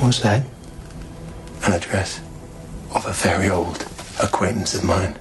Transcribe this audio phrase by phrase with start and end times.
[0.00, 0.42] What's that?
[1.64, 2.20] An address
[2.94, 3.86] of a very old
[4.22, 5.18] acquaintance of mine.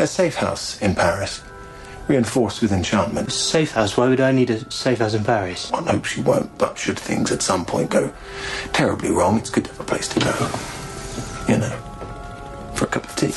[0.00, 1.40] A safe house in Paris,
[2.08, 3.30] reinforced with enchantment.
[3.30, 3.96] Safe house?
[3.96, 5.70] Why would I need a safe house in Paris?
[5.70, 8.12] One hopes you won't, but should things at some point go
[8.72, 10.32] terribly wrong, it's good to have a place to go.
[11.48, 13.32] You know, for a cup of tea.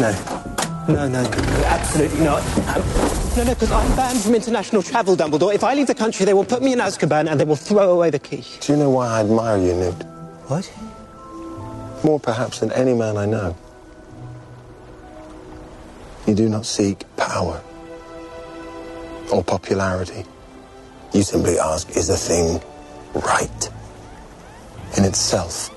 [0.00, 0.12] No.
[0.88, 2.40] No, no, no, absolutely not.
[2.68, 5.54] Um, no, no, because I'm banned from international travel, Dumbledore.
[5.54, 7.92] If I leave the country, they will put me in Azkaban and they will throw
[7.92, 8.44] away the key.
[8.60, 10.02] Do you know why I admire you, Newt?
[10.48, 10.72] What?
[12.02, 13.56] More perhaps than any man I know.
[16.26, 17.62] You do not seek power
[19.32, 20.24] or popularity.
[21.12, 22.60] You simply ask, is the thing
[23.14, 23.70] right
[24.96, 25.70] in itself?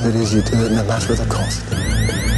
[0.00, 2.29] If it is, you do it no matter the cost.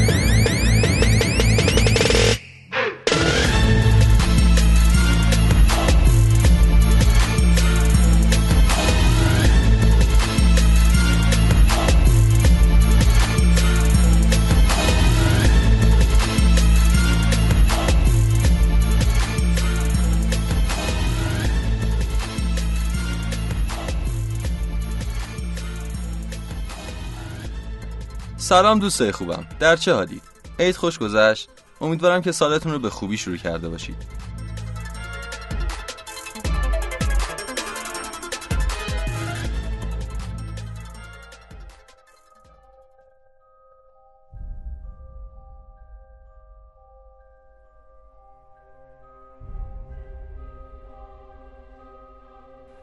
[28.42, 29.46] سلام دوستای خوبم.
[29.60, 30.22] در چه حالید
[30.58, 31.48] عید خوش گذشت.
[31.80, 33.96] امیدوارم که سالتون رو به خوبی شروع کرده باشید.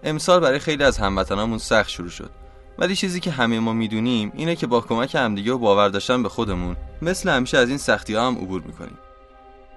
[0.04, 2.32] امسال برای خیلی از هموطنامون سخت شروع شد.
[2.80, 6.30] ولی چیزی که همه ما می‌دونیم اینه که با کمک همدیگه و باور داشتن به
[6.30, 8.98] خودمون مثل همیشه از این سختی ها هم عبور می‌کنیم.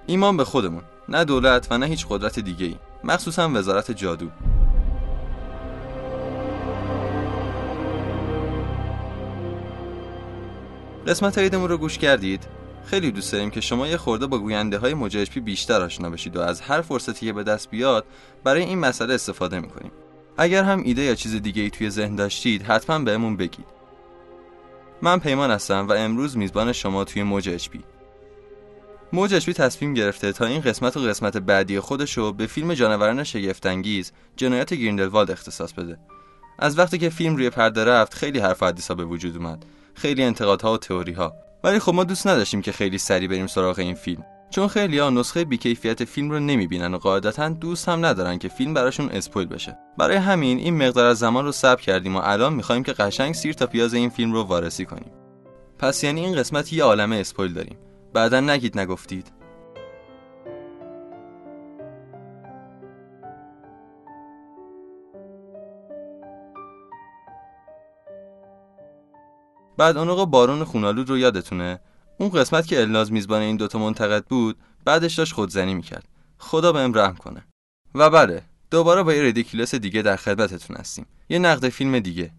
[0.05, 4.27] ایمان به خودمون نه دولت و نه هیچ قدرت دیگه ای مخصوصا وزارت جادو.
[11.07, 12.47] قسمت عیدمون رو گوش کردید؟
[12.85, 16.41] خیلی دوست داریم که شما یه خورده با گوینده های موج بیشتر آشنا بشید و
[16.41, 18.05] از هر فرصتی که به دست بیاد
[18.43, 19.91] برای این مسئله استفاده می‌کنیم.
[20.37, 23.65] اگر هم ایده یا چیز دیگه ای توی ذهن داشتید حتما بهمون بگید.
[25.01, 27.83] من پیمان هستم و امروز میزبان شما توی موج اچپی
[29.13, 33.23] موج اچپی تصمیم گرفته تا این قسمت و قسمت بعدی خودش رو به فیلم جانوران
[33.23, 35.97] شگفتانگیز جنایت گریندلوالد اختصاص بده.
[36.59, 39.65] از وقتی که فیلم روی پرده رفت خیلی حرف حدیثا به وجود اومد.
[39.93, 41.33] خیلی انتقادها و تئوری ها
[41.63, 44.25] ولی خب ما دوست نداشتیم که خیلی سری بریم سراغ این فیلم.
[44.53, 48.73] چون خیلی ها نسخه بیکیفیت فیلم رو نمی‌بینن و قاعدتا دوست هم ندارن که فیلم
[48.73, 49.77] براشون اسپویل بشه.
[49.97, 53.53] برای همین این مقدار از زمان رو صبر کردیم و الان می‌خوایم که قشنگ سیر
[53.53, 55.11] تا پیاز این فیلم رو وارسی کنیم.
[55.79, 57.77] پس یعنی این قسمت یه عالمه اسپویل داریم.
[58.13, 59.31] بعدا نگید نگفتید.
[69.77, 71.79] بعد اون بارون خونالود رو یادتونه؟
[72.17, 76.07] اون قسمت که الناز میزبان این دوتا منتقد بود بعدش داشت خودزنی می‌کرد.
[76.37, 77.43] خدا بهم رحم کنه.
[77.95, 81.05] و بله دوباره با یه ریدیکیلس دیگه در خدمتتون هستیم.
[81.29, 82.31] یه نقد فیلم دیگه.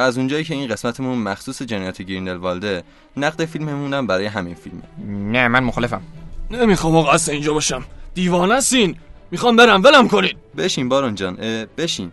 [0.00, 2.82] و از اونجایی که این قسمتمون مخصوص جنایات گریندلوالده
[3.16, 4.82] نقد فیلممونم برای همین فیلمه.
[5.30, 6.02] نه من مخالفم.
[6.50, 7.84] نمی‌خوام آقا اصلا اینجا باشم.
[8.14, 8.96] دیوانه سین
[9.30, 10.32] می‌خوام برم ولم کنین.
[10.56, 11.36] بشین بارون جان
[11.76, 12.12] بشین.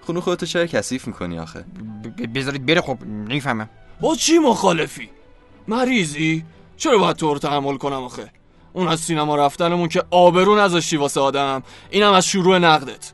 [0.00, 1.64] خونو خودتو چرا کثیف می‌کنی آخه؟
[2.34, 3.68] بذارید بره خب نمی‌فهمم.
[4.00, 5.08] با چی مخالفی؟
[5.68, 6.44] مریضی؟
[6.76, 8.30] چرا باید تو رو تحمل کنم آخه؟
[8.72, 13.12] اون از سینما رفتنمون که آبرو نذاشتی واسه آدم اینم از شروع نقدت.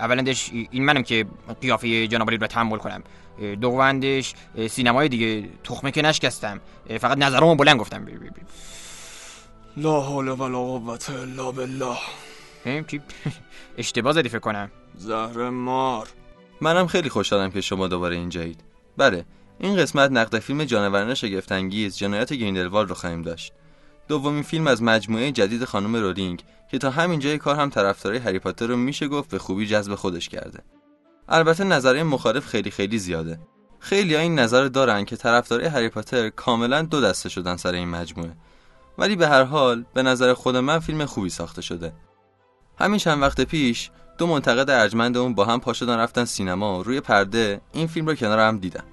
[0.00, 1.26] اولندش این منم که
[1.60, 3.02] قیافه جنابالی رو تحمل کنم.
[3.60, 4.34] دوندش
[4.70, 5.48] سینمای دیگه.
[5.64, 6.60] تخمه که نشکستم.
[7.00, 8.06] فقط نظرمو بلند گفتم.
[9.76, 11.96] لا حول ولا قوت الا بالله.
[12.64, 13.00] چی؟
[13.78, 14.70] اشتباه زدی فکر کنم.
[14.94, 16.08] زهر مار.
[16.60, 18.60] منم خیلی خوشحالم که شما دوباره اینجایید.
[18.96, 19.24] بله
[19.60, 23.52] این قسمت نقد فیلم جانوران شگفتانگیز جنایت گریندلوالد رو خواهیم داشت.
[24.08, 28.38] دومین فیلم از مجموعه جدید خانم رولینگ که تا همین جای کار هم طرفدارای هری
[28.38, 30.58] پاتر رو میشه گفت به خوبی جذب خودش کرده.
[31.28, 33.38] البته نظریه مخالف خیلی خیلی زیاده.
[33.78, 37.88] خیلی ها این نظر دارن که طرفدارای هری پاتر کاملا دو دسته شدن سر این
[37.88, 38.32] مجموعه.
[38.98, 41.92] ولی به هر حال به نظر خود من فیلم خوبی ساخته شده.
[42.78, 47.00] همین چند وقت پیش دو منتقد ارجمند اون با هم پا شدن رفتن سینما روی
[47.00, 48.84] پرده این فیلم رو کنار هم دیدن.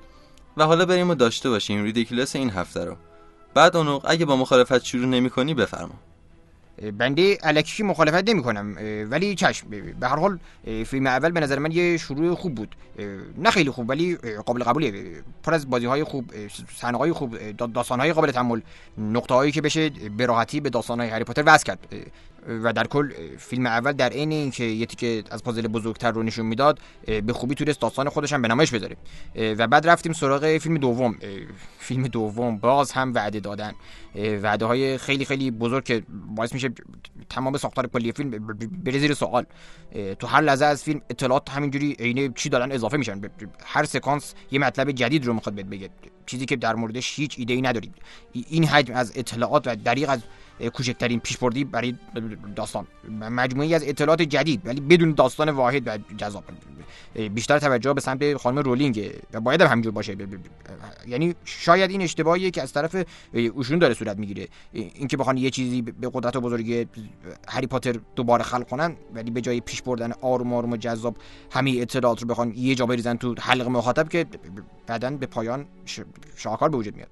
[0.57, 2.95] و حالا بریم و داشته باشیم ریدیکلس این هفته رو.
[3.53, 5.53] بعد اونو اگه با مخالفت شروع نمی کنی
[6.97, 8.77] بنده الکی مخالفت نمی کنم
[9.09, 9.67] ولی چشم
[9.99, 10.39] به هر حال
[10.85, 12.75] فیلم اول به نظر من یه شروع خوب بود.
[13.37, 14.93] نه خیلی خوب ولی قابل قبولیه.
[15.43, 16.31] پر از بازی های خوب
[16.75, 17.37] صحنه های خوب
[17.73, 18.61] داستان های قابل تحمل
[18.97, 21.87] نقطه هایی که بشه به راحتی به داستان های هری پاتر وصل کرد.
[22.47, 26.45] و در کل فیلم اول در عین اینکه یه تیکه از پازل بزرگتر رو نشون
[26.45, 26.79] می‌داد
[27.25, 28.97] به خوبی تونست داستان خودش هم به نمایش بذاره
[29.35, 31.15] و بعد رفتیم سراغ فیلم دوم
[31.79, 33.73] فیلم دوم باز هم وعده دادن.
[34.41, 36.03] وعده های خیلی خیلی بزرگ که
[36.35, 36.69] باعث میشه
[37.29, 38.47] تمام ساختار کلی فیلم
[38.83, 39.45] بره زیر سوال.
[40.19, 43.21] تو هر لحظه از فیلم اطلاعات همینجوری عینه چی دارن اضافه میشن.
[43.65, 45.89] هر سکانس یه مطلب جدید رو می‌خواد بگه.
[46.25, 47.93] چیزی که در موردش هیچ ایده ای ندارید
[48.49, 50.19] این حجم از اطلاعات و دریغ از
[50.73, 51.95] کوچکترین پیشبردی برای
[52.55, 52.87] داستان.
[53.09, 56.43] مجموعی از اطلاعات جدید ولی بدون داستان واحد و جذاب.
[57.33, 60.17] بیشتر توجه به سمت خانم رولینگ و باید هم همینجور باشه.
[61.07, 62.95] یعنی شاید این اشتباهیه که از طرف
[63.33, 64.47] اوشون داره صورت می‌گیره.
[64.71, 66.87] اینکه بخوان یه چیزی به قدرت و بزرگی
[67.47, 71.17] هری پاتر دوباره خلق کنن ولی به جای پیش بردن آروم آروم و جذاب
[71.51, 74.25] همه اطلاعات رو بخوان یه جا بریزن تو حلق مخاطب که
[74.87, 75.65] بعدا به پایان
[76.35, 77.09] شاکار به وجود میاد.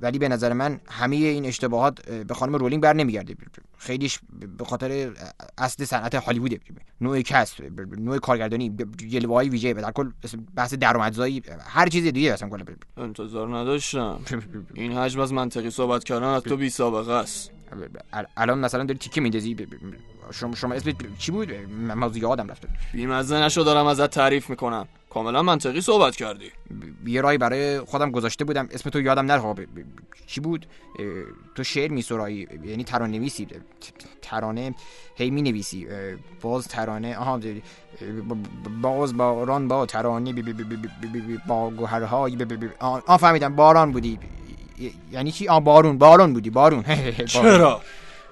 [0.00, 3.36] ولی به نظر من همه این اشتباهات به خانم رولینگ بر نمیگرده.
[3.78, 4.18] خیلیش
[4.58, 5.12] به خاطر
[5.58, 6.60] اصل صنعت هالیوود.
[7.00, 7.60] نوع کست
[7.98, 10.10] نوع کارگردانی جلوه های ویژه در کل
[10.56, 12.64] بحث درآمدزایی هر چیز دیگه اصلا کلا.
[12.96, 14.20] انتظار نداشتم.
[14.74, 17.50] این حجم از منطقی صحبت کردن از تو بی سابقه است.
[18.36, 19.56] الان مثلا داری تیکه میندازی.
[20.30, 21.52] شما شما اسمت چی بود؟
[21.96, 22.68] موضوع یادم رفته.
[22.92, 24.88] بیمزه نشو دارم ازت تعریف می‌کنم.
[25.10, 26.50] کاملا منطقی صحبت کردی.
[27.06, 28.68] یه رای برای خودم گذاشته بودم.
[28.70, 29.66] اسم تو یادم نره
[30.26, 30.66] چی بود؟
[31.54, 33.48] تو شعر میسرایی یعنی ترانه نویسی.
[34.22, 34.74] ترانه
[35.14, 35.86] هی می نویسی.
[36.40, 37.40] باز ترانه آها
[38.82, 40.32] باز باران با ترانه.
[41.46, 42.36] با گوهرهای.
[42.78, 44.18] آه فهمیدم باران بودی.
[45.12, 45.98] یعنی چی؟ آ بارون.
[45.98, 46.50] بارون بودی.
[46.50, 46.84] بارون.
[47.26, 47.80] چرا؟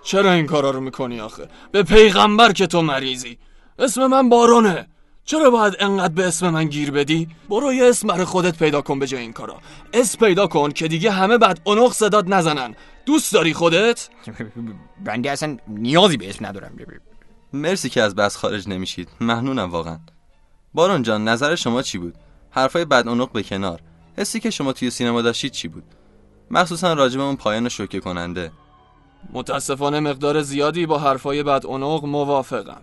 [0.06, 3.38] چرا این کارا رو می‌کنی آخه؟ به پیغمبر که تو مریضی.
[3.78, 4.88] اسم من بارونه.
[5.24, 8.98] چرا باید انقدر به اسم من گیر بدی؟ برو یه اسم برای خودت پیدا کن
[8.98, 9.56] به جای این کارا.
[9.92, 12.74] اسم پیدا کن که دیگه همه بعد اونق صداد نزنن.
[13.06, 14.08] دوست داری خودت؟
[15.04, 16.76] بنده اصلا نیازی به اسم ندارم.
[17.52, 19.08] مرسی که از بس خارج نمیشید.
[19.20, 19.98] ممنونم واقعا.
[20.74, 22.14] بارون جان نظر شما چی بود؟
[22.50, 23.80] حرفای بد اونق به کنار.
[24.18, 25.84] حسی که شما توی سینما داشتید چی بود؟
[26.50, 28.52] مخصوصا راجب اون پایان شوکه کننده
[29.32, 31.66] متاسفانه مقدار زیادی با حرفای بد
[32.02, 32.80] موافقم.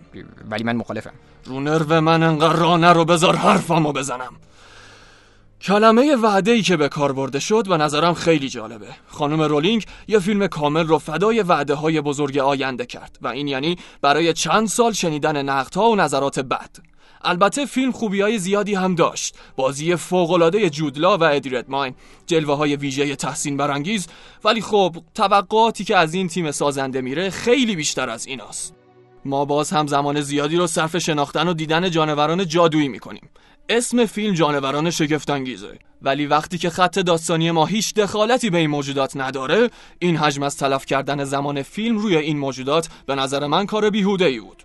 [0.50, 1.12] ولی من مخالفم.
[1.44, 4.32] رو نرو من انقدر رانه رو بذار حرفمو بزنم.
[5.64, 8.86] کلمه وعده ای که به کار برده شد و نظرم خیلی جالبه.
[9.06, 13.76] خانم رولینگ یه فیلم کامل رو فدای وعده های بزرگ آینده کرد و این یعنی
[14.02, 16.70] برای چند سال شنیدن نقدها و نظرات بد.
[17.22, 19.36] البته فیلم خوبی های زیادی هم داشت.
[19.56, 21.94] بازی فوقالعاده جودلا و ادی ردماین.
[22.26, 24.06] جلوه های ویژه تحسین برانگیز.
[24.44, 28.74] ولی خب توقعاتی که از این تیم سازنده میره خیلی بیشتر از ایناست.
[29.24, 33.28] ما باز هم زمان زیادی رو صرف شناختن و دیدن جانوران جادویی می‌کنیم.
[33.68, 39.16] اسم فیلم جانوران شگفتانگیزه ولی وقتی که خط داستانی ما هیچ دخالتی به این موجودات
[39.16, 43.90] نداره این حجم از تلف کردن زمان فیلم روی این موجودات به نظر من کار
[43.90, 44.64] بیهوده ای بود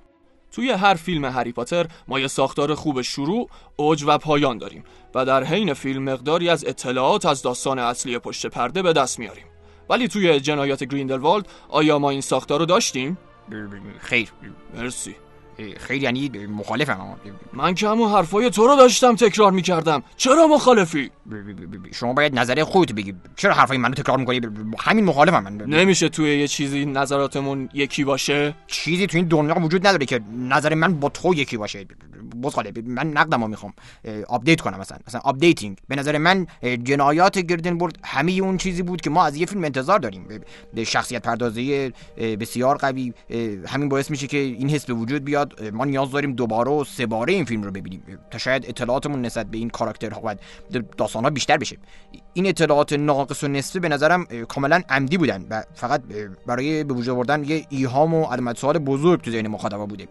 [0.51, 4.83] توی هر فیلم هری پاتر ما یه ساختار خوب شروع، اوج و پایان داریم
[5.15, 9.45] و در حین فیلم مقداری از اطلاعات از داستان اصلی پشت پرده به دست میاریم.
[9.89, 13.17] ولی توی جنایات گریندلوالد آیا ما این ساختار رو داشتیم؟
[13.99, 14.29] خیر
[14.75, 15.15] مرسی
[15.77, 17.15] خیلی یعنی مخالفم.
[17.53, 20.03] من که همون حرفای تو رو داشتم تکرار می‌کردم.
[20.17, 21.11] چرا مخالفی؟
[21.91, 23.13] شما باید نظر خودت بگی.
[23.35, 24.41] چرا حرفای منو تکرار می‌کنی؟
[24.79, 25.57] همین مخالفم من.
[25.57, 30.73] نمیشه توی یه چیزی نظراتمون یکی باشه؟ چیزی توی این دنیا وجود نداره که نظر
[30.73, 31.85] من با تو یکی باشه.
[32.43, 33.73] بزخاله من نقدمو می‌خوام
[34.27, 34.97] update کنم مثلا.
[35.07, 35.77] مثلا updating.
[35.87, 36.47] به نظر من
[36.83, 40.27] جنایات گردنبورد همه اون چیزی بود که ما از یه فیلم انتظار داریم.
[40.73, 43.13] به شخصیت پردازی بسیار قوی
[43.67, 45.48] همین باعث میشه که این حس به وجود بیاد.
[45.73, 48.03] ما نیاز داریم دوباره و سه باره این فیلم رو ببینیم.
[48.31, 50.35] تا شاید اطلاعاتمون نسبت به این کاراکترها و
[50.97, 51.77] داستان ها بیشتر بشه.
[52.33, 56.01] این اطلاعات ناقص و نصفه به نظرم کاملا عمدی بودن و فقط
[56.45, 60.07] برای به وجود آوردن یه ایهام و علامت سوال بزرگ تو ذهن مخاطبا بوده.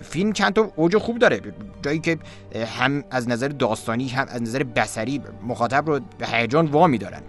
[0.00, 1.40] فیلم چند تا اوج خوب داره.
[1.82, 2.18] جایی که
[2.66, 7.22] هم از نظر داستانی هم از نظر بصری مخاطب رو به هیجان وامی دارن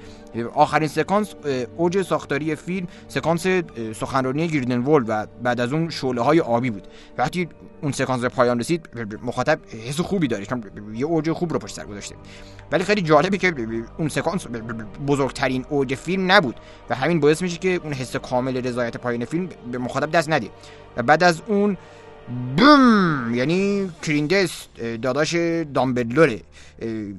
[0.53, 1.35] آخرین سکانس
[1.77, 3.47] اوج ساختاری فیلم سکانس
[3.95, 6.87] سخنرانی گیردنولد و بعد از اون شعله های آبی بود.
[7.17, 7.49] وقتی
[7.81, 8.89] اون سکانس به پایان رسید
[9.23, 10.45] مخاطب حس خوبی داره
[10.93, 12.15] یه اوج خوب رو پشت سر گذاشته.
[12.71, 13.53] ولی خیلی جالبه که
[13.97, 14.47] اون سکانس
[15.07, 16.55] بزرگترین اوج فیلم نبود
[16.89, 20.49] و همین باعث میشه که اون حس کامل رضایت پایان فیلم به مخاطب دست نده.
[20.97, 21.77] و بعد از اون
[22.57, 23.31] بوم!
[23.35, 24.67] یعنی کریندس
[25.01, 25.35] داداش
[25.73, 26.41] دامبلوره.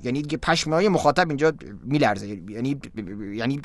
[0.04, 1.52] یعنی دیگه پشمای مخاطب اینجا
[1.84, 2.28] میلرزه.
[2.48, 2.80] یعنی
[3.34, 3.60] یعنی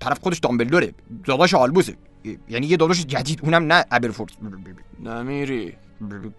[0.00, 0.92] طرف خودش دامبلوره.
[1.24, 1.96] داداش آلبوسه.
[2.48, 4.32] یعنی یه داداش جدید اونم نه ابرفورد.
[5.04, 5.72] نمیری.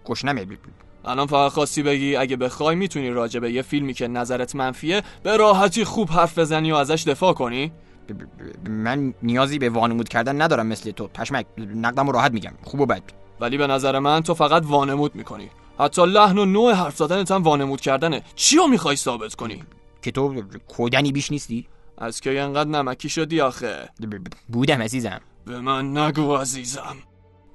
[0.04, 0.46] گشنمه
[1.04, 5.36] الان فقط خواستی بگی اگه بخوای می‌تونی راجع به یه فیلمی که نظرت منفیه به
[5.36, 7.72] راحتی خوب حرف بزنی و ازش دفاع کنی.
[8.68, 11.06] من نیازی به وانمود کردن ندارم مثل تو.
[11.06, 12.52] پشمک نقدم رو راحت میگم.
[12.62, 13.02] خوب و بد.
[13.40, 15.50] ولی به نظر من تو فقط وانمود می‌کنی.
[15.78, 18.22] حتی لحن و نوع حرف زدنت هم وانمود کردنه.
[18.34, 19.62] چی رو می‌خوای ثابت کنی؟
[20.02, 21.66] که تو کودنی بیش نیستی؟
[21.98, 23.88] از که انقدر نمکی شدی آخه؟
[24.48, 25.20] بودم عزیزم.
[25.46, 26.96] به من نگو عزیزم.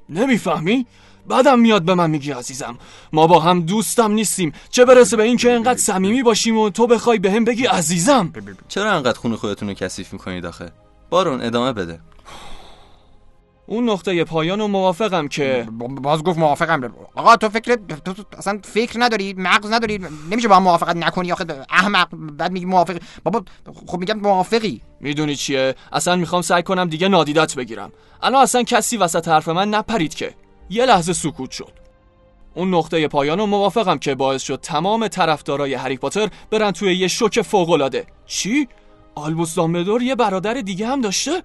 [0.10, 0.86] نمی‌فهمی؟
[1.28, 2.78] بعدم میاد به من میگی عزیزم.
[3.14, 4.54] ما با هم دوستم نیستیم.
[4.70, 8.34] چه برسه به اینکه انقدر صمیمی باشیم و تو بخوای به هم بگی عزیزم؟
[8.68, 10.72] چرا انقدر خون خودتون رو کثیف می‌کنید آخه؟
[11.10, 12.00] بارون ادامه بده.
[13.66, 15.68] اون نقطه پایان و موافقم که
[16.02, 16.94] باز گفت موافقم.
[17.16, 20.00] آقا تو فکر تو, اصلا فکر نداری مغز نداری
[20.32, 23.44] نمیشه با هم موافقت نکنی؟ آخه احمق بعد میگی موافق بابا
[23.88, 24.82] خب میگم موافقی.
[25.00, 27.92] می‌دونی چیه؟ اصلا می‌خوام سعی کنم دیگه نادیدت بگیرم.
[28.22, 30.34] الان اصلا کسی وسط حرف من نپرید که.
[30.70, 31.72] یه لحظه سکوت شد.
[32.56, 37.08] اون نقطه پایان و موافقم که باعث شد تمام طرفدارای هری پاتر برن توی یه
[37.08, 38.06] شوک فوق‌العاده.
[38.26, 38.68] چی؟
[39.16, 41.44] آلبوس دامبلدور یه برادر دیگه هم داشته؟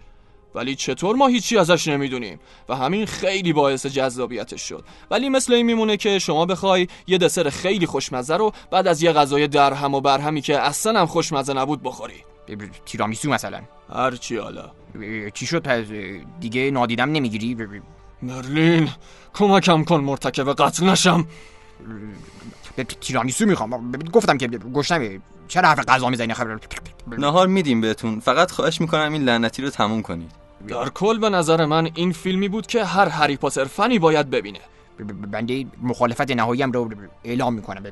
[0.55, 4.85] ولی چطور ما هیچی ازش نمی‌دونیم؟ و همین خیلی باعث جذابیتش شد.
[5.11, 9.13] ولی مثل این میمونه که شما بخوای یه دسر خیلی خوشمزه رو بعد از یه
[9.13, 12.25] غذای درهم و برهمی که اصلا هم خوشمزه نبود بخوری.
[12.87, 13.61] تیرامیسو مثلا.
[13.93, 14.71] هرچی حالا.
[15.35, 15.87] چی شد؟ پس
[16.41, 17.57] دیگه نادیدم نمی‌گیری؟
[18.23, 18.89] مرلین
[19.35, 21.27] کمکم کن مرتکب قتل نشم.
[22.85, 23.93] تیرامیسو می‌خوام.
[23.93, 26.59] گفتم که گشنمه چرا حرف غذا می‌زنی خبر؟
[27.19, 28.21] نهار میدیم بهتون.
[28.21, 30.33] فقط خواهش می‌کنم این لعنتی رو تموم کنید.
[30.69, 34.61] در کل به نظر من این فیلمی بود که هر هری پاتر فنی باید ببینه.
[35.31, 36.91] بنده مخالفت نهاییم رو
[37.25, 37.83] اعلام می‌کنم.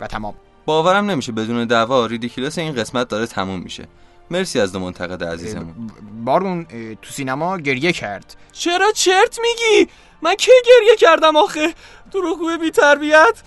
[0.00, 0.34] و تمام.
[0.66, 3.88] باورم نمیشه بدون دعوا ریدیکولس این قسمت داره تموم میشه.
[4.30, 5.90] مرسی از دو منتقد عزیزمون.
[6.24, 6.64] بارون
[7.02, 8.36] تو سینما گریه کرد.
[8.52, 9.90] چرا چرت میگی؟
[10.22, 11.74] من کی گریه کردم آخه؟
[12.14, 13.42] دروغگوی بی تربیت؟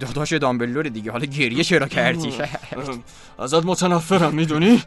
[0.00, 2.32] داداش دامبلور دیگه حالا گریه چرا کردی؟
[3.38, 4.82] ازت متنفرم می‌دونی؟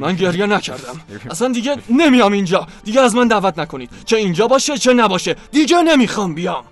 [0.00, 1.00] من گریه نکردم.
[1.30, 2.66] اصلا دیگه نمیام اینجا.
[2.84, 3.90] دیگه از من دعوت نکنید.
[4.04, 5.36] چه اینجا باشه چه نباشه.
[5.52, 6.64] دیگه نمی‌خوام بیام.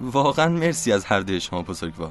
[0.00, 2.10] واقعا مرسی از هر دوی شما بزرگوار.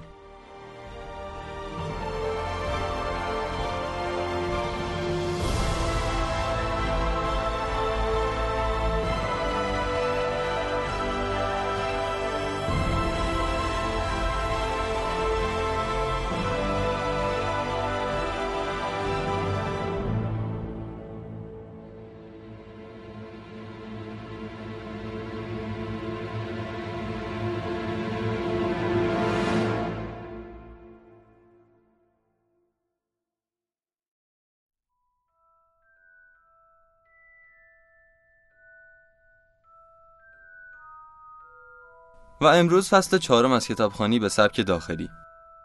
[42.41, 45.09] و امروز فصل چهارم از کتابخانی به سبک داخلی.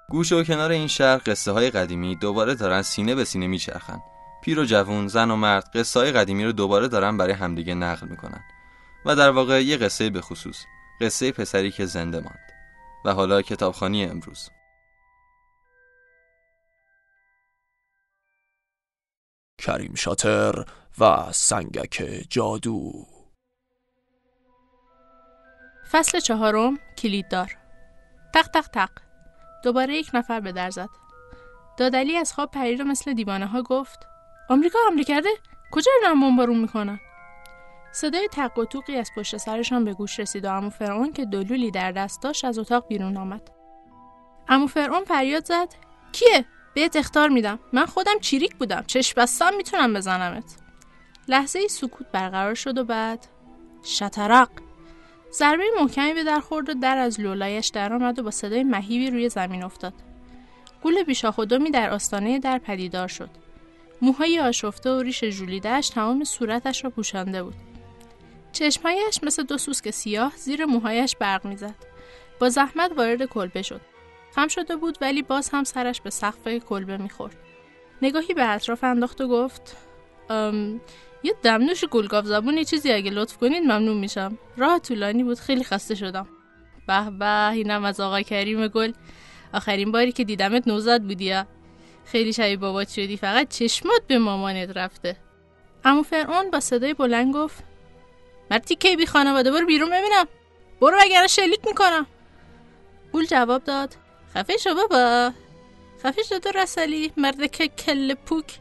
[0.09, 4.01] گوش و کنار این شهر قصه های قدیمی دوباره دارن سینه به سینه میچرخن.
[4.45, 8.09] پیر و جوون زن و مرد قصه های قدیمی رو دوباره دارن برای همدیگه نقل
[8.09, 8.45] می‌کنن.
[9.07, 10.65] و در واقع یه قصه به خصوص
[11.01, 12.53] قصه پسری که زنده ماند.
[13.05, 14.51] و حالا کتابخانی امروز.
[19.59, 20.65] کریم شاتر
[20.99, 23.07] و سنگک جادو
[25.93, 27.57] فصل چهارم کلیددار.
[28.35, 28.91] تق تق تق.
[29.65, 30.89] دوباره یک نفر به در زد.
[31.77, 34.07] دادلی از خواب پرید و مثل دیوانه ها گفت
[34.49, 35.29] آمریکا حمله کرده
[35.73, 37.01] کجا دارن بمبارون می‌کنن؟
[37.93, 41.71] صدای تق و توقی از پشت سرشان به گوش رسید و امو فرعون که دلولی
[41.71, 43.51] در دست داشت از اتاق بیرون آمد.
[44.49, 45.69] امو فرعون فریاد زد
[46.13, 47.59] کیه؟ بهت اختار میدم.
[47.73, 48.85] من خودم چیریک بودم.
[48.87, 50.57] چشم بستم می‌تونم بزنمت.
[51.29, 53.27] لحظه ای سکوت برقرار شد و بعد
[53.83, 54.49] شطرق
[55.33, 59.29] ضربه محکمی به در خورد و در از لولایش درآمد و با صدای مهیبی روی
[59.29, 59.93] زمین افتاد.
[60.83, 63.31] گول بیشاخودمی در آستانه در پدیدار شد.
[64.03, 67.55] موهای آشفته و ریش ژولیدهاش تمام صورتش را پوشانده بود.
[68.53, 71.75] چشمهایش مثل دو سوسک سیاه زیر موهایش برق می‌زد.
[72.41, 73.81] با زحمت وارد کلبه شد.
[74.35, 77.37] خم شده بود ولی باز هم سرش به سقف کلبه می‌خورد.
[78.03, 79.77] نگاهی به اطراف انداخت و گفت
[81.23, 84.39] یه دمنوش گلگاف زبون یه چیزی اگه لطف کنید ممنون میشم.
[84.57, 86.29] راه طولانی بود خیلی خسته شدم.
[86.87, 88.93] به به اینم از آقا کریم گل.
[89.55, 91.35] آخرین باری که دیدمت نوزاد بودی
[92.05, 95.17] خیلی شبیه بابات شدی فقط چشمات به مامانت رفته.
[95.85, 97.65] امو فرعون با صدای بلند گفت
[98.51, 100.27] مرتی کی بی خانواده برو بیرون ببینم.
[100.81, 102.07] برو وگرنه شلیک می‌کنم.
[103.13, 103.95] گول جواب داد
[104.35, 105.33] خفه شو بابا.
[106.03, 108.59] خفه شو تو رسلی مرد که کل پوک.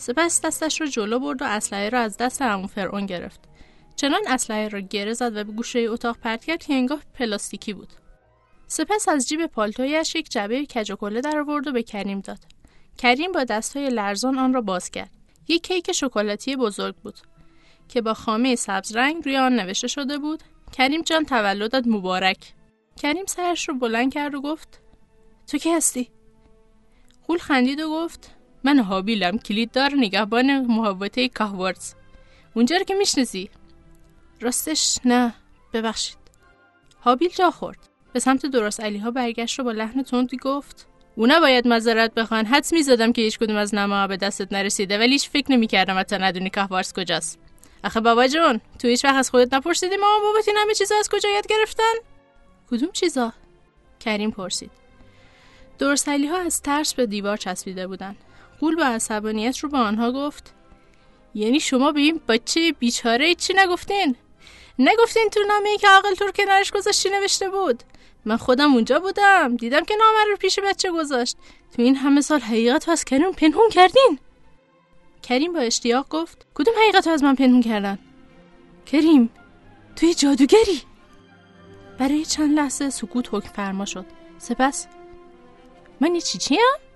[0.00, 3.40] سپس دستش رو جلو برد و اسلحه را از دست همون فرعون گرفت.
[3.96, 7.92] چنان اسلحه را گره زد و به گوشه اتاق پرت کرد که انگاه پلاستیکی بود.
[8.66, 12.38] سپس از جیب پالتویش یک جعبه کج و در آورد و به کریم داد.
[12.98, 15.10] کریم با دستهای لرزان آن را باز کرد.
[15.48, 17.18] یک کیک شکلاتی بزرگ بود
[17.88, 20.42] که با خامه سبز رنگ روی آن نوشته شده بود.
[20.72, 22.54] کریم جان تولدت مبارک.
[23.02, 24.80] کریم سرش رو بلند کرد و گفت
[25.46, 26.10] تو کی هستی؟
[27.26, 31.94] غول خندید و گفت من هابیلم کلیددار نگهبان محوطه کاهوارز
[32.54, 33.50] اونجا رو که میشنسی
[34.40, 35.34] راستش نه
[35.72, 36.18] ببخشید.
[37.02, 37.78] هابیل جا خورد.
[38.12, 40.86] به سمت درست علی ها برگشت و با لحن تندی گفت
[41.16, 42.46] اونا باید مذارت بخوان.
[42.46, 46.16] حدس می‌زدم که هیچ کدوم از نما به دستت نرسیده ولی هیچ فکر نمی‌کردم حتی
[46.16, 47.38] ندونی کاهوارز کجاست.
[47.84, 51.08] آخه بابا جون تو هیچ وقت از خودت نپرسیدی مامان بابا این همه چیزا از
[51.08, 51.94] کجا یاد گرفتن؟
[52.70, 53.32] کدوم چیزا؟
[54.00, 54.70] کریم پرسید.
[55.78, 58.16] دورسلی ها از ترس به دیوار چسبیده بودند.
[58.60, 60.54] قول با عصبانیت رو به آنها گفت.
[61.34, 64.16] یعنی شما به این بچه بیچاره چی نگفتین؟
[64.78, 67.82] نگفتین تو نامه ای که عاقل تور کنارش گذاشتی نوشته بود.
[68.24, 69.56] من خودم اونجا بودم.
[69.56, 71.36] دیدم که نامه رو پیش بچه گذاشت.
[71.76, 74.18] تو این همه سال حقیقت از کریم پنهون کردین؟
[75.22, 77.98] کریم با اشتیاق گفت کدوم حقیقت از من پنهون کردن؟
[78.86, 79.30] کریم
[79.96, 80.82] توی جادوگری.
[81.98, 84.06] برای چند لحظه سکوت حکم فرما شد.
[84.38, 84.86] سپس
[86.00, 86.89] من یه چی هم؟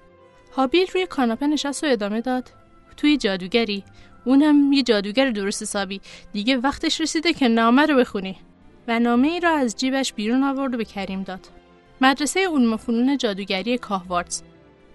[0.56, 2.50] هابیل روی کاناپه نشست و ادامه داد.
[2.96, 3.84] توی جادوگری.
[4.24, 6.00] اونم یه جادوگر درست حسابی.
[6.32, 8.36] دیگه وقتش رسیده که نامه رو بخونی.
[8.88, 11.48] و نامه ای را از جیبش بیرون آورد و به کریم داد.
[12.00, 14.42] مدرسه علوم فنون جادوگری کاهوارتز.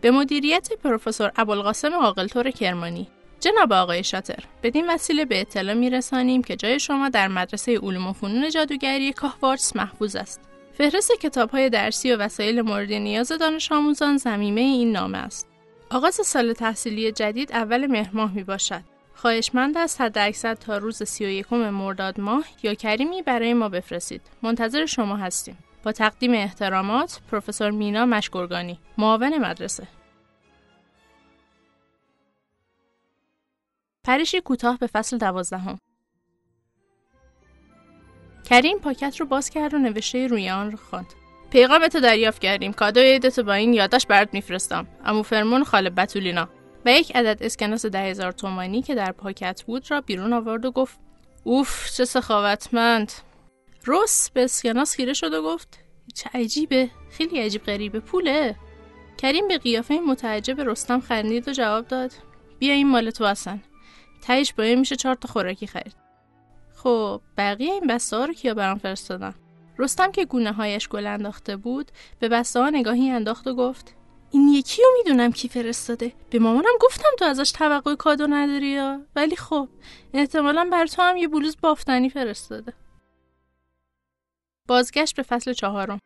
[0.01, 3.07] به مدیریت پروفسور ابوالقاسم عاقلتور کرمانی.
[3.39, 8.13] جناب آقای شاتر بدین وسیله به اطلاع میرسانیم که جای شما در مدرسه علوم و
[8.13, 10.41] فنون جادوگری کاهوارتس محفوظ است.
[10.73, 15.48] فهرست کتاب های درسی و وسایل مورد نیاز دانش آموزان زمیمه این نامه است.
[15.91, 18.83] آغاز سال تحصیلی جدید اول مهر ماه می باشد
[19.15, 23.69] خواهشمند است حد اکثر تا روز سی و یکم مرداد ماه یا کریمی برای ما
[23.69, 24.21] بفرستید.
[24.41, 25.57] منتظر شما هستیم.
[25.83, 29.87] با تقدیم احترامات پروفسور مینا مشگرگانی معاون مدرسه.
[34.03, 35.77] پرشی کوتاه به فصل دوازدهم.
[38.49, 41.18] کریم پاکت رو باز کرد و نوشته روی آن رو خواند.
[41.51, 42.73] پیغامتو دریافت کردیم.
[42.73, 44.87] کادو عیدتو با این یادداشت برات میفرستم.
[45.05, 46.49] امو فرمون خاله بتولینا.
[46.85, 50.71] و یک عدد اسکناس ده هزار تومانی که در پاکت بود را بیرون آورد و
[50.71, 50.99] گفت
[51.43, 53.11] اوف چه سخاوتمند.
[53.85, 55.79] روس به اسکناس خیره شد و گفت
[56.15, 58.55] چه عجیبه خیلی عجیب غریبه پوله.
[59.17, 62.11] کریم به قیافه متعجب رستم خندید و جواب داد
[62.59, 63.61] بیا این مال تو هستن
[64.21, 65.95] تهش با میشه چهار تا خوراکی خرید.
[66.75, 69.35] خب بقیه این بسته ها رو کیا برام فرستادن؟
[69.79, 73.95] رستم که گونه هایش گل انداخته بود به بسته ها نگاهی انداخت و گفت
[74.31, 76.13] این یکی رو می‌دونم کی فرستاده.
[76.29, 79.69] به مامانم گفتم تو ازش توقع کادو نداری یا؟ ولی خب
[80.13, 82.73] احتمالا بر تو هم یه بلوز بافتنی فرستاده.
[84.67, 85.99] بازگشت به فصل چهارم.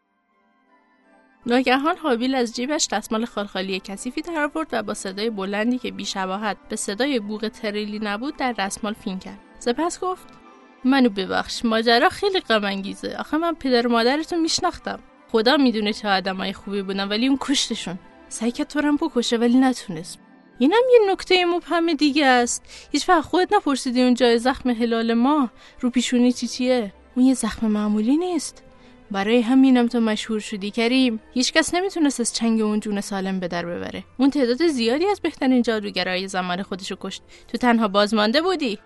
[1.46, 6.58] ناگهان حابیل از جیبش دستمال خالخالی کثیفی در آورد و با صدای بلندی که بیشباهت
[6.70, 9.40] به صدای بوغ تریلی نبود در دستمال فین کرد.
[9.60, 10.43] سپس گفت
[10.86, 15.00] منو ببخش ماجرا خیلی غم انگیزه آخه من پدر و مادرتو میشناختم.
[15.32, 18.00] خدا می‌دونه چه آدمای خوبی بودن ولی اون کشتشون.
[18.30, 20.20] سعی کرد تو بکشه ولی نتونست.
[20.60, 22.90] اینم یه نکته مبهم دیگه است.
[22.92, 27.34] هیچ وقت خودت نپرسیدی اون جای زخم هلال ما؟ رو پیشونی چی چیه؟ اون یه
[27.34, 28.64] زخم معمولی نیست.
[29.12, 31.20] برای همینم تو مشهور شدی کریم.
[31.34, 34.04] هیچکس نمی‌تونست از چنگ اون جون سالم به در ببره.
[34.18, 37.22] اون تعداد زیادی از بهترین جادوگرای زمان خودشو کشت.
[37.48, 38.80] تو تنها بازمانده بودی.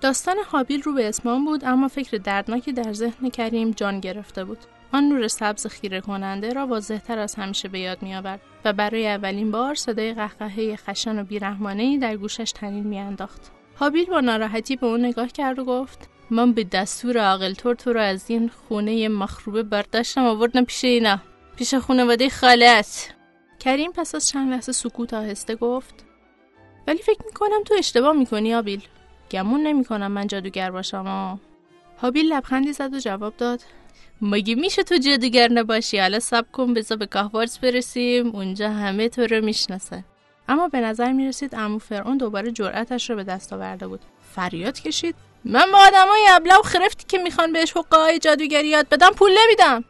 [0.00, 4.58] داستان حابیل رو به اسمان بود اما فکر دردناکی در ذهن کریم جان گرفته بود.
[4.92, 9.50] آن نور سبز خیره کننده را واضحتر از همیشه به یاد میآورد و برای اولین
[9.50, 13.50] بار صدای قهقهه خشن و بیرحمانهای در گوشش تنین میانداخت.
[13.74, 18.00] حابیل با ناراحتی به اون نگاه کرد و گفت من به دستور عاقل تو رو
[18.00, 21.18] از این خونه مخروبه برداشتم آوردم پیش اینا.
[21.56, 23.14] پیش خانواده خالت.
[23.60, 26.04] کریم پس از چند لحظه سکوت آهسته گفت
[26.86, 28.82] ولی فکر می‌کنم تو اشتباه می‌کنی آبیل
[29.30, 31.38] گمون نمی‌کنم من جادوگر باشم آه.
[31.98, 33.62] هابیل لبخندی زد و جواب داد.
[34.22, 38.26] مگه میشه تو جادوگر نباشی؟ حالا سب کن بزا به کاهوارز برسیم.
[38.26, 40.04] اونجا همه تو رو می‌شناسه.
[40.48, 44.00] اما به نظر می‌رسید امو فرعون دوباره جرأتش رو به دست آورده بود.
[44.34, 45.14] فریاد کشید.
[45.44, 49.84] من با آدمای ابله و خرفتی که می‌خوان بهش حقه جادوگری یاد بدم پول نمیدم.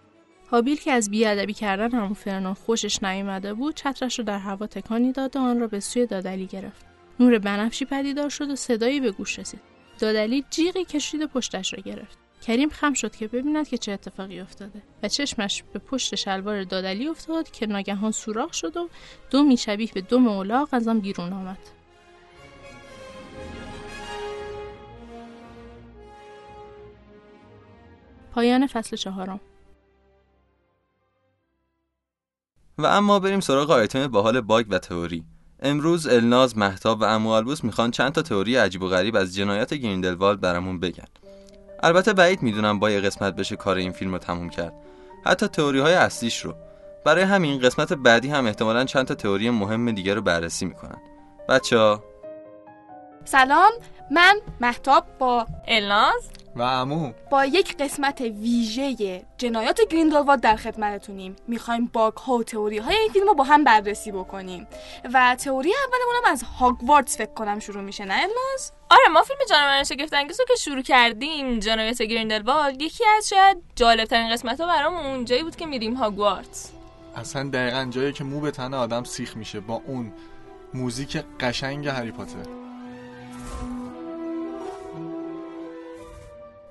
[0.51, 5.13] هابیل که از بیادبی کردن امو فرعون خوشش نیامده بود چترش رو در هوا تکانی
[5.13, 6.88] داد و آن را به سوی دادلی گرفت.
[7.21, 9.61] نور بنفشی پدیدار شد و صدایی به گوش رسید.
[9.99, 12.19] دادلی جیغی کشید و پشتش را گرفت.
[12.43, 17.09] کریم خم شد که ببیند که چه اتفاقی افتاده و چشمش به پشت شلوار دادلی
[17.09, 18.89] افتاد که ناگهان سوراخ شد و
[19.31, 21.59] دومی شبیه به دم اولاغ از آن بیرون آمد.
[28.35, 29.41] پایان فصل چهارم.
[32.79, 35.25] و اما بریم سراغ آیتم باحال باگ و تئوری.
[35.63, 39.75] امروز الناز محتاب و امو البوس می‌خوان چند تا تئوری عجیب و غریب از جنایت
[39.75, 41.05] گریندلوالد برامون بگن.
[41.83, 44.73] البته بعید می‌دونم با یه قسمت بشه کار این فیلم رو تموم کرد.
[45.25, 46.55] حتی تئوری های اصلیش رو.
[47.05, 50.99] برای همین قسمت بعدی هم احتمالا چند تا تئوری مهم دیگه رو بررسی می‌کنن.
[51.49, 52.05] بچه ها
[53.25, 53.73] سلام
[54.11, 56.31] من محتاب با الناز.
[56.59, 57.13] و عمو.
[57.31, 61.37] با یک قسمت ویژه جنایات گریندلوالد در خدمتتونیم.
[61.49, 64.67] می‌خوایم باگ ها و تئوری های این فیلم رو با هم بررسی بکنیم.
[65.15, 69.85] و تئوری اولمونم از هاگوارتس فکر کنم شروع میشه نه الناز آره ما فیلم جانوران
[69.85, 75.25] شگفت انگیز رو که شروع کردیم جنایت گریندلوالد یکی از شاید جالبترین قسمت ها برامون
[75.25, 76.71] جایی بود که میریم هاگوارتس
[77.17, 80.13] اصلا دقیقا جایی که مو به تن آدم سیخ میشه با اون
[80.75, 82.68] موزیک قشنگ هری پاتر.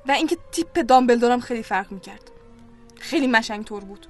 [0.07, 2.31] و اینکه تیپ دامبلدورم خیلی فرق می‌کرد.
[2.99, 4.07] خیلی مشنگ طور بود.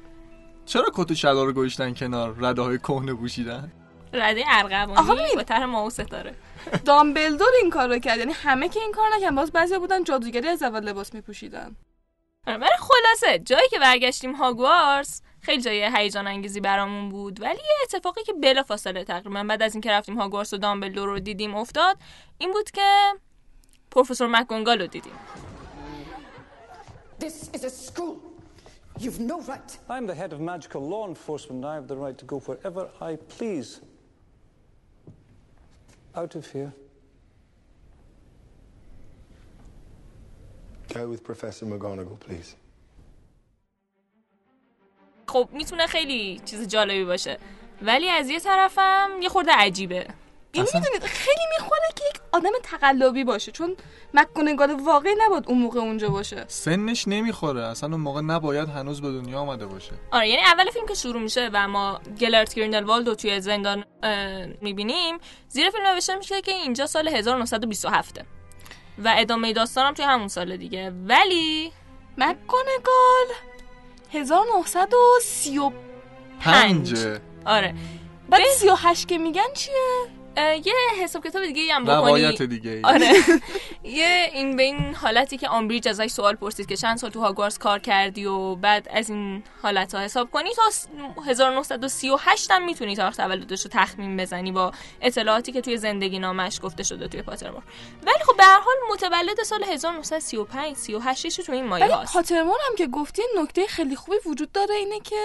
[0.65, 3.71] چرا کت و شلوار رو گذاشتن کنار؟ رده های کهنه پوشیدن.
[4.13, 5.35] رده آها، ارغوانی.
[5.35, 6.35] با طرح ماو ستاره.
[6.85, 8.19] دامبلدور این کار رو کرد.
[8.19, 11.75] یعنی همه که این کار نکردن باز بعضی بودن جادوگری از اول لباس میپوشیدن.
[12.47, 17.41] آره، ولی خلاصه جایی که برگشتیم هاگوارتس خیلی جای هیجان انگیزی برامون بود.
[17.41, 21.19] ولی یه اتفاقی که بلا فاصله تقریبا بعد از اینکه رفتیم هاگوارتس و دامبلدور رو
[21.19, 21.97] دیدیم افتاد
[22.37, 23.13] این بود که
[23.91, 25.13] پروفسور مکگونگال رو دیدیم.
[27.18, 28.20] This is a school.
[28.98, 29.78] You've no right.
[29.88, 31.64] I'm the head of magical law enforcement.
[31.64, 33.80] I have the right to go wherever I please.
[36.14, 36.72] Out of here.
[40.92, 42.56] Go with Professor McGonagall, please.
[45.26, 47.38] خب میتونه خیلی چیز جالبی باشه
[47.82, 50.06] ولی از یه طرفم یه خورده عجیبه
[50.61, 53.75] این می‌دونید خیلی می‌خوره که یک آدم تقلبی باشه چون
[54.13, 56.45] مکگونگال واقعی نباد اون موقع اونجا باشه.
[56.47, 59.91] سنش نمی‌خوره اصلا اون موقع نباید هنوز به دنیا آمده باشه.
[60.11, 63.85] آره یعنی اول فیلم که شروع میشه و ما گلرت گریندلوالد رو توی زندان
[64.61, 65.17] می‌بینیم
[65.49, 68.21] زیر فیلم نوشته میشه که اینجا سال 1927
[69.03, 70.93] و ادامه داستانم توی همون سال دیگه.
[71.07, 71.71] ولی
[72.17, 73.27] مکگونگال
[74.13, 75.73] 1935
[76.39, 76.93] پنج.
[76.93, 77.21] پنجه.
[77.45, 77.75] آره.
[78.29, 80.73] بعد 38 که میگن چیه؟ یه
[81.03, 81.95] حساب کتاب دیگه هم بکنی.
[81.95, 82.81] روایت دیگه ای.
[82.83, 83.11] آره.
[83.83, 87.57] یه این به این حالتی که آمبریج ازش سوال پرسید که چند سال تو هاگوارتس
[87.57, 90.87] کار کردی و بعد از این حالت ها حساب کنی تا س-
[91.27, 94.71] 1938 هم می‌تونی تاریخ تولدش رو تخمین بزنی با
[95.01, 97.61] اطلاعاتی که توی زندگی نامش گفته شده توی پاترمور.
[98.03, 102.13] ولی خب به هر حال متولد سال 1935 38 تو این مایه ولی هاست.
[102.13, 105.15] پاترمون هم که گفتی نکته خیلی خوبی وجود داره اینه که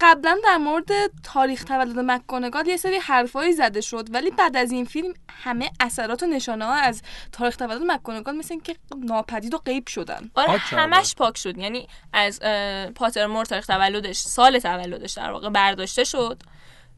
[0.00, 0.86] قبلا در مورد
[1.22, 6.22] تاریخ تولد مکگونگال یه سری حرفایی زده شد ولی بعد از این فیلم همه اثرات
[6.22, 10.30] و نشانه ها از تاریخ تولد مکگونگال مثل اینکه ناپدید و غیب شدن.
[10.34, 10.58] آره.
[10.58, 11.58] همش پاک شد.
[11.58, 16.42] یعنی از اه، پاترمور تاریخ تولدش سال تولدش در واقع برداشته شد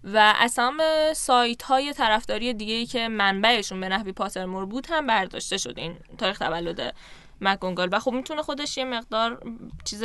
[0.04, 5.06] و از تمام سایت های طرفداری دیگه ای که منبعشون به نحوی پاترمور بود هم
[5.06, 6.94] برداشته شد این تاریخ تولد
[7.40, 9.42] مکگونگال و خب می‌تونه خودش یه مقدار
[9.84, 10.04] چیز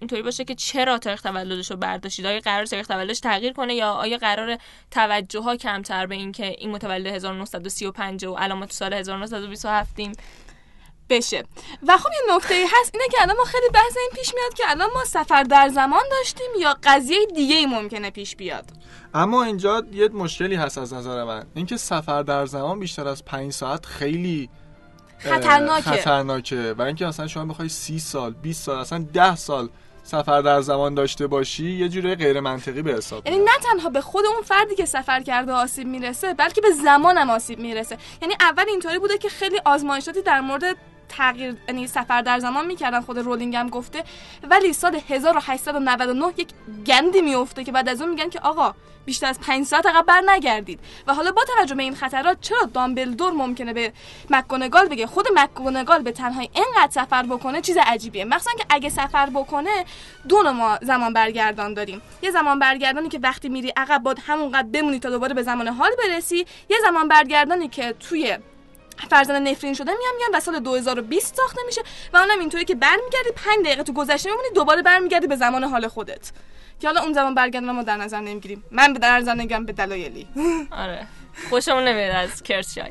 [0.00, 3.92] اینطوری باشه که چرا تاریخ تولدش رو برداشتید؟ آیا قرار تاریخ تولدش تغییر کنه یا
[3.92, 4.58] آیا قرار
[4.90, 10.12] توجه ها کمتر به این که این متولد 1935 و تو سال 1927 ایم
[11.08, 11.44] بشه؟
[11.88, 14.62] و خب یه نکته هست اینه که الان ما خیلی بحث این پیش میاد که
[14.66, 18.64] الان ما سفر در زمان داشتیم یا قضیه دیگه ای ممکنه پیش بیاد؟
[19.14, 21.46] اما اینجا یه مشکلی هست از نظر من.
[21.54, 24.50] اینکه سفر در زمان بیشتر از پنج ساعت خیلی
[25.18, 25.90] خطرناکه.
[25.90, 26.74] خطرناکه.
[26.74, 29.68] برای اینکه اصلا شما بخوای 30 سال 20 سال اصلا 10 سال
[30.08, 33.38] سفر در زمان داشته باشی یه جوری غیر منطقی به حساب یعنی.
[33.38, 37.58] نه تنها به خود اون فردی که سفر کرده آسیب می‌رسه بلکه به زمانم آسیب
[37.58, 40.76] می‌رسه یعنی اول اینطوری بوده که خیلی آزمایشاتی در مورد
[41.08, 44.04] تغییر یعنی سفر در زمان می‌کردن خود رولینگ هم گفته.
[44.50, 46.48] ولی سال 1899 یک
[46.86, 48.74] گندی میفته که بعد از اون میگن که آقا
[49.08, 52.62] بیشتر از پنج ساعت عقب بر نگردید و حالا با توجه به این خطرات چرا
[52.74, 53.92] دامبلدور ممکنه به
[54.30, 58.24] مکگونگال بگه؟ خود مکگونگال به تنهایی اینقدر سفر بکنه چیز عجیبیه.
[58.24, 59.84] مخصوصا که اگه سفر بکنه
[60.28, 62.02] دو ما زمان برگردان داریم.
[62.22, 65.90] یه زمان برگردانی که وقتی میری عقب باد همونقدر بمونی تا دوباره به زمان حال
[65.98, 66.46] برسی.
[66.70, 68.38] یه زمان برگردانی که توی
[69.10, 71.82] فرزند نفرین شده میام میان و سال 2020 ساخته میشه
[72.12, 75.88] و اونم اینطوری که برمیگردی 5 دقیقه تو گذشته میمونی دوباره برمیگردی به زمان حال
[75.88, 76.32] خودت.
[76.80, 78.64] که حالا اون زمان برگردن ما در نظر نمی‌گیریم.
[78.70, 80.28] من به در نظر نمی‌گیرم به دلایلی.
[80.82, 81.06] آره.
[81.50, 82.90] خوشمون نمیاد از کرسشای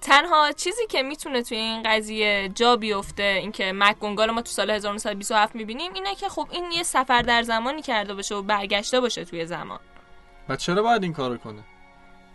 [0.00, 5.54] تنها چیزی که می‌تونه توی این قضیه جا بیفته اینکه مکگونگال ما تو سال 1927
[5.54, 9.46] می‌بینیم اینه که خب این یه سفر در زمانی کرده باشه و برگشته باشه توی
[9.46, 9.80] زمان.
[10.48, 11.62] و چرا باید این کارو کنه؟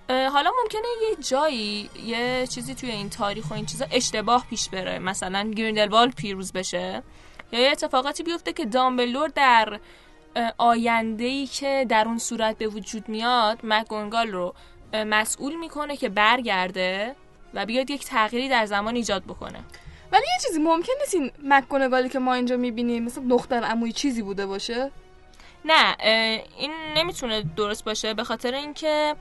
[0.09, 4.99] حالا ممکنه یه جایی یه چیزی توی این تاریخ و این چیزا اشتباه پیش بره.
[4.99, 7.03] مثلا گریندلوالد پیروز بشه.
[7.51, 9.79] یا یه اتفاقاتی بیفته که دامبلور در
[10.57, 14.53] آینده ای که در اون صورت به وجود میاد مکگونگال رو
[14.93, 17.15] مسئول می‌کنه که برگرده
[17.53, 19.59] و بیاد یک تغییری در زمان ایجاد بکنه.
[20.11, 24.21] ولی یه چیزی ممکن نیست این مکگونگالی که ما اینجا می‌بینیم مثل دختر عموی چیزی
[24.21, 24.91] بوده باشه؟
[25.65, 25.95] نه
[26.57, 29.15] این نمی‌تونه درست باشه به خاطر اینکه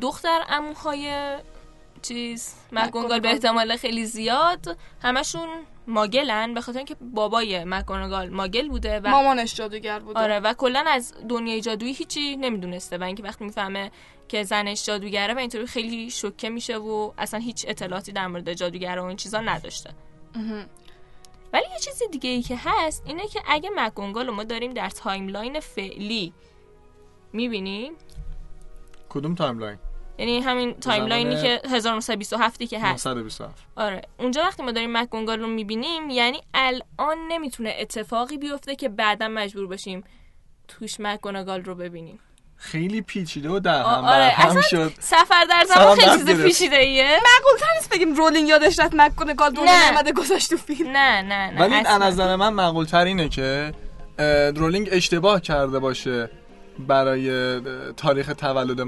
[0.00, 1.36] دختر اموهای
[2.02, 4.78] چیز مکگونگال به احتمال خیلی زیاد.
[5.02, 5.48] همشون
[5.86, 10.20] ماگلن به خاطر اینکه بابای مکگونگال ماگل بوده و مامانش جادوگر بوده.
[10.20, 13.90] آره و کلا از دنیای جادویی هیچی نمی‌دونسته و اینکه وقتی می‌فهمه
[14.28, 19.00] که زنش جادوگره و اینطوری خیلی شوکه میشه و اصلا هیچ اطلاعاتی در مورد جادوگرا
[19.00, 19.90] و این چیزا نداشته.
[21.52, 24.90] ولی یه چیز دیگه ای که هست اینه که اگه مکگونگال رو ما داریم در
[24.90, 26.32] timeline فعلی
[27.32, 27.92] می‌بینیم
[29.20, 29.78] کدوم timeline
[30.18, 33.06] یعنی همین timeline ی که 1927 که هست.
[33.06, 34.02] 927 آره.
[34.18, 39.66] اونجا وقتی ما داریم مکگونگال رو می‌بینیم یعنی الان نمی‌تونه اتفاقی بیفته که بعدا مجبور
[39.66, 40.04] باشیم
[40.68, 42.18] توش مکگونگال رو ببینیم.
[42.56, 44.46] خیلی پیچیده و در هم آره.
[44.46, 44.92] اصلا شد.
[44.98, 46.42] سفر در زمان خیلی چیز.
[46.42, 49.90] پیچیده ایه معقول تر نیست بگیم رولینگ یادش رفت مکگونگال دنیا نه.
[49.90, 51.60] نیامده گذاشت تو فیلم؟ نه نه نه.
[51.60, 51.74] ولی.
[51.74, 53.72] از نظر من معقول تر اینه که
[54.56, 56.30] رولینگ اشتباه کرده باشه.
[56.78, 57.60] برای
[57.92, 58.80] تاریخ تولد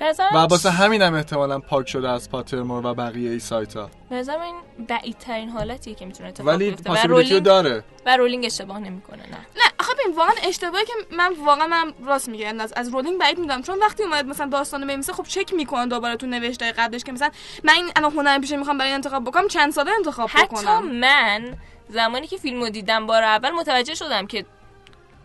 [0.00, 3.90] نظر و واسه همین هم احتمالا پاک شده از پاترمور و بقیه ای سایت ها
[4.10, 4.54] این
[4.88, 6.92] بعیدترین حالتیه که می‌تونه اتفاق ولی بیفته.
[6.92, 7.84] و رولینگ داره.
[8.06, 9.38] و رولینگ اشتباه نمی‌کنه نه.
[9.56, 12.60] نه آخه ببین واقعا اشتباهی که من واقعا من راست میگم.
[12.60, 13.62] از از رولینگ بعید می‌دونم.
[13.62, 17.30] چون وقتی اومد مثلا داستانو بنویسه خب چک می‌کنن دوباره تو نوشته قبلش که مثلا
[17.64, 20.86] من این الان هنر پیشه می‌خوام برای این انتخاب بکنم چند ساله انتخاب حتی بکنم.
[20.86, 21.56] من
[21.88, 24.44] زمانی که فیلمو دیدم بار اول متوجه شدم که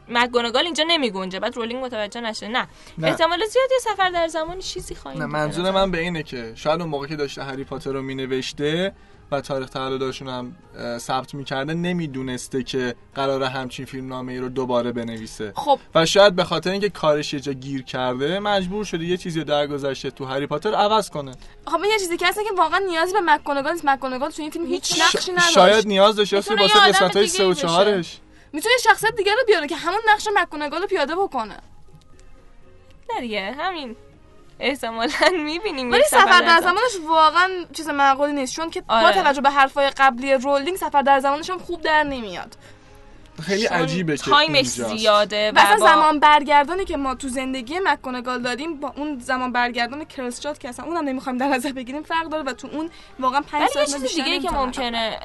[0.10, 2.48] مگونگال اینجا نمیگنجه بعد رولینگ متوجه نشه.
[2.48, 2.67] نه,
[2.98, 3.08] نه.
[3.08, 6.89] احتمال زیادی سفر در زمان چیزی خواهیم نه منظور من به اینه که شاید اون
[6.89, 8.93] موقع که داشته هری پاتر رو مینوشته
[9.32, 10.56] و تاریخ تولدشون هم
[10.98, 15.54] ثبت می‌کرده نمی‌دونسته که قرار همچین فیلم نامه ای رو دوباره بنویسه.
[15.56, 15.80] خب.
[15.95, 19.67] و شاید به خاطر اینکه کارش یه جا گیر کرده مجبور شده یه چیزی در
[19.67, 21.32] گذشته تو هری پاتر عوض کنه.
[21.67, 23.86] خب یه چیزی که هست که واقعا نیازی به مکگونگال نیست.
[23.86, 25.52] مکگونگال تو این فیلم هیچ نقشی نداشت.
[25.52, 28.08] شاید نیاز داشته باشه واسه قسمت‌های 3 و 4ش
[28.54, 31.58] می‌تونه شخصیت دیگه رو بیاره که همون نقش مکگونگال رو پیاده بکنه.
[33.14, 33.96] نه دیگه همین.
[34.60, 39.14] احتمالا می‌بینیم ولی سفر در زمانش واقعا چیز معقولی نیست چون که با آره.
[39.14, 42.56] توجه به حرفای قبلی رولینگ سفر در زمانش هم خوب در نمیاد.
[43.41, 44.65] خیلی عجیبه که time ش.
[44.65, 45.86] زیاده و با...
[45.86, 50.69] زمان برگردانی که ما تو زندگی مکگونگال داریم با اون زمان برگردان Cursed Child که
[50.69, 54.02] اصلا اونم نمی‌خوایم در نظر بگیریم فرق داره و تو اون واقعا 5 ولی سال
[54.02, 55.19] یه چیز دیگه که ممکنه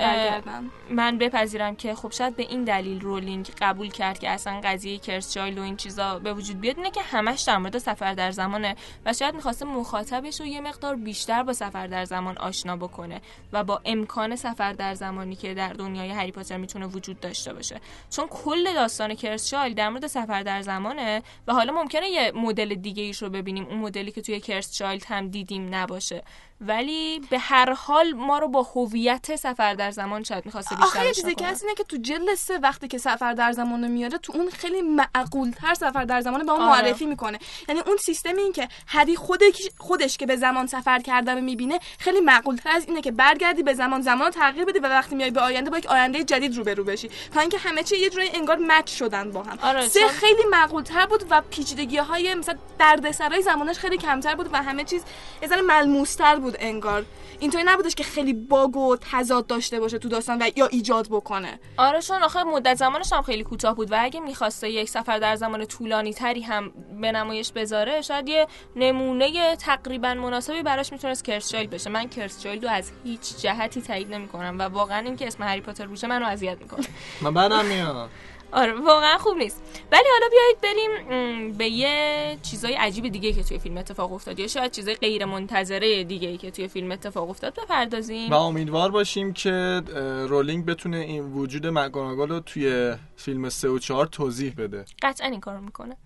[0.90, 5.34] من بپذیرم که خب شاید به این دلیل رولینگ قبول کرد که اصلا قضیه Cursed
[5.34, 6.76] Child و این چیزا به وجود بیاد.
[6.76, 10.96] اینه که همش در مورد سفر در زمانه و شاید می‌خواسته مخاطبش رو یه مقدار
[10.96, 13.20] بیشتر با سفر در زمان آشنا بکنه
[13.52, 17.80] و با امکان سفر در زمانی که در دنیای هری پاتر می‌تونه وجود داشته باشه.
[18.10, 22.74] چون کل داستان کرس چایلد در مورد سفر در زمانه و حالا ممکنه یه مدل
[22.74, 26.22] دیگه ایش رو ببینیم اون مدلی که توی کرس چایلد هم دیدیم نباشه.
[26.60, 31.06] ولی به هر حال ما رو با هویت سفر در زمان شاید می‌خواسته بیشتر آخه
[31.06, 31.46] یه چیزی که.
[31.46, 34.50] هست اینه که تو جلد سه وقتی که سفر در زمان رو میاره تو اون
[34.50, 36.82] خیلی معقول تر سفر در زمان به اون آره.
[36.82, 37.38] معرفی می‌کنه
[37.68, 41.78] یعنی اون سیستمی این که هری خودش خودش که به زمان سفر کرده رو می‌بینه
[41.98, 45.14] خیلی معقول تر از اینه که برگردی به زمان زمان رو تغییر بدی و وقتی
[45.14, 48.30] میای به آینده با یک آینده جدید روبرو بشی تا اینکه همه چی یه جوری
[48.34, 52.54] انگار مچ شدن با هم آره، سه خیلی معقول تر بود و پیچیدگی های مثلا
[52.78, 55.02] دردسرای زمانش خیلی کمتر بود و همه چیز
[55.42, 57.04] یه ذره ملموس تر بود انگار.
[57.40, 61.58] اینطوری نبودش که خیلی باگ و تضاد داشته باشه تو داستان و یا ایجاد بکنه.
[61.76, 65.36] آره چون آخه مدت زمانش هم خیلی کوتاه بود و اگه می‌خواسته یک سفر در
[65.36, 71.70] زمان طولانی تری هم به نمایش بذاره شاید یه نمونه تقریبا مناسبی براش می‌تونست کرسچایلد
[71.70, 71.90] بشه.
[71.90, 76.06] من کرسچایلد رو از هیچ جهتی تایید نمی‌کنم و واقعا اینکه اسم هری پاتر روشه
[76.06, 76.86] منو اذیت می‌کنه.
[77.20, 78.10] من بعدم میاد.
[78.54, 79.62] آره واقعا خوب نیست.
[79.92, 84.38] ولی حالا بیایید بریم به یه چیزای عجیب دیگه که توی فیلم اتفاق افتاد.
[84.38, 88.30] یا شاید چیزای غیر منتظره دیگه که توی فیلم اتفاق افتاد بپردازیم.
[88.30, 89.82] و امیدوار باشیم که
[90.28, 94.84] رولینگ بتونه این وجود مکگوناگال رو توی فیلم 3 و 4 توضیح بده.
[95.02, 95.96] قطعا این کارو می‌کنه.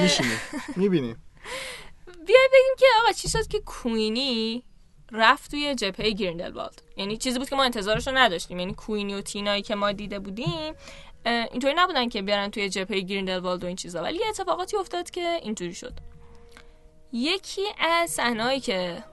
[0.00, 0.40] میشینیم
[0.76, 1.22] می‌بینیم.
[2.26, 4.62] بیای بگیم که آقا چی شد که کوینی
[5.12, 6.82] رفت توی جبهه گریندلوالد.
[6.96, 8.58] یعنی چیزی بود که ما انتظارش رو نداشتیم.
[8.58, 10.74] یعنی کوینی و تینایی که ما دیده بودیم
[11.24, 14.02] اینطوری نبودن که بیارن توی جبهه گریندلوالد و این چیزا.
[14.02, 15.92] ولی یه اتفاقاتی افتاد که اینطوری شد.
[17.12, 19.04] یکی از صحنه‌هایی که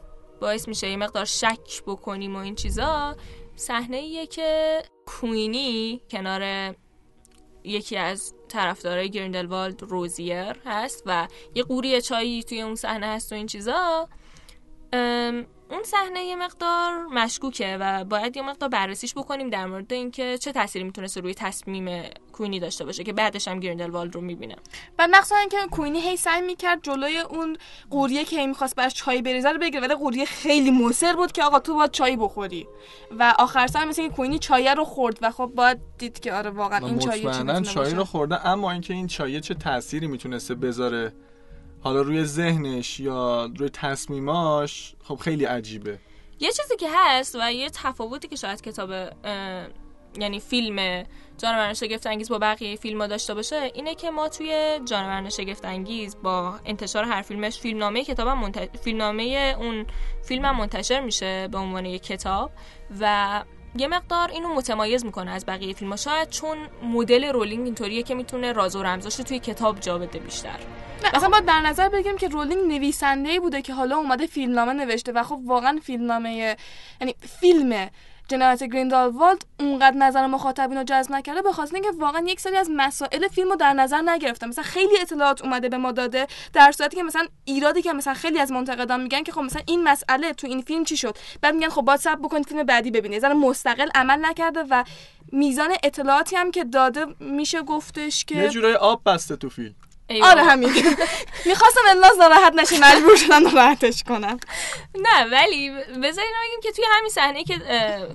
[0.42, 3.16] باعث میشه یه مقدار شک بکنیم و این چیزا
[3.56, 6.76] صحنه که کوینی کنار
[7.64, 13.36] یکی از طرفدارای گریندلوالد روزیر هست و یه قوری چایی توی اون صحنه هست و
[13.36, 14.10] این چیزا.
[15.74, 20.52] اون صحنه یه مقدار مشکوکه و باید یه مقدار بررسیش بکنیم در مورد اینکه چه
[20.52, 24.56] تأثیری می‌تونسته روی تصمیم کوینی داشته باشه که بعدش هم گریندلوالد رو می‌بینه
[25.00, 27.58] و مخصوصا اینکه کوینی هی سعی می‌کرد جلوی اون
[27.90, 31.44] قوریه که هی می‌خواست براش چای بریزه رو بگیره ولی قوریه خیلی مصر بود که
[31.44, 32.68] آقا تو باید چای بخوری
[33.20, 36.50] و آخر سر مثل اینکه کوینی چای رو خورد و خب باید دید که آره
[36.50, 37.94] واقعا این چای چی مطمئنا می‌تونه چای.
[37.94, 41.14] رو خورده اما اینکه این چای چه تأثیری می‌تونسته بذاره
[41.84, 46.00] حالا روی ذهنش یا روی تصمیماش خب خیلی عجیبه.
[46.40, 48.92] یه چیزی که هست و یه تفاوتی که شاید کتاب
[50.20, 51.04] یعنی فیلم
[51.38, 55.66] جانوران شگفت انگیز با بقیه فیلم ها داشته باشه اینه که ما توی جانوران شگفت
[55.66, 58.78] انگیز با انتشار هر فیلمش فیلمنامه کتاب هم منت...
[58.78, 59.86] فیلمنامه اون
[60.24, 62.52] فیلم هم منتشر میشه به عنوان یک کتاب
[63.00, 63.44] و
[63.76, 68.16] یه مقدار اینو متمایز می‌کنه از بقیه فیلم ها شاید چون مدل رولینگ اینطوریه که
[68.16, 70.60] می‌تونه راز و رمزاش توی کتاب جا بده بیشتر.
[71.04, 74.74] نه اصلا باید در نظر بگیریم که رولینگ نویسنده ای بوده که حالا اومده فیلمنامه
[74.74, 76.56] نوشته و خب واقعا فیلمنامه
[77.02, 77.90] یعنی فیلم
[78.28, 82.70] جنایت گریندالوالد اونقدر نظر مخاطبین رو جذب نکرده به خاطر اینکه واقعا یک سری از
[82.76, 84.48] مسائل فیلم رو در نظر نگرفته.
[84.48, 88.40] مثلا خیلی اطلاعات اومده به ما داده در صورتی که مثلا ایرادی که مثلا خیلی
[88.40, 91.70] از منتقدان میگن که خب مثلا این مسئله تو این فیلم چی شد؟ بعد میگن
[91.70, 93.22] خب باید صبر بکنید فیلم بعدی ببینید.
[93.22, 94.84] زن مستقل عمل نکرده و
[95.32, 99.76] میزان اطلاعاتی هم که داده میشه گفتش که یه جورای آب بسته تو فیلم.
[100.08, 100.28] ایوه.
[100.28, 100.70] آره همین
[101.46, 104.38] می‌خواستم الناز ناراحت نشه مجبور شدم ناراحتش کنم
[104.96, 107.62] نه ولی بذارین بگیم که توی همین صحنه که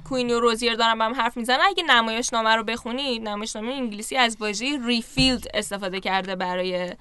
[0.09, 3.72] کوینی و روزیر دارن با هم حرف می‌زنن اگه نمایش نامه رو بخونید نمایش نامه
[3.72, 6.92] انگلیسی از واژه ریفیلد استفاده کرده برای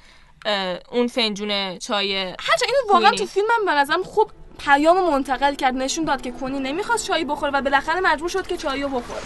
[0.92, 3.18] اون فنجون چای هرچند اینو واقعا کوینی.
[3.18, 4.32] تو فیلمم به نظرم خوب
[4.66, 8.58] پیام منتقل کرد نشون داد که کونی نمی‌خواست چای بخوره و بالاخره مجبور شد که
[8.58, 9.22] چای رو بخوره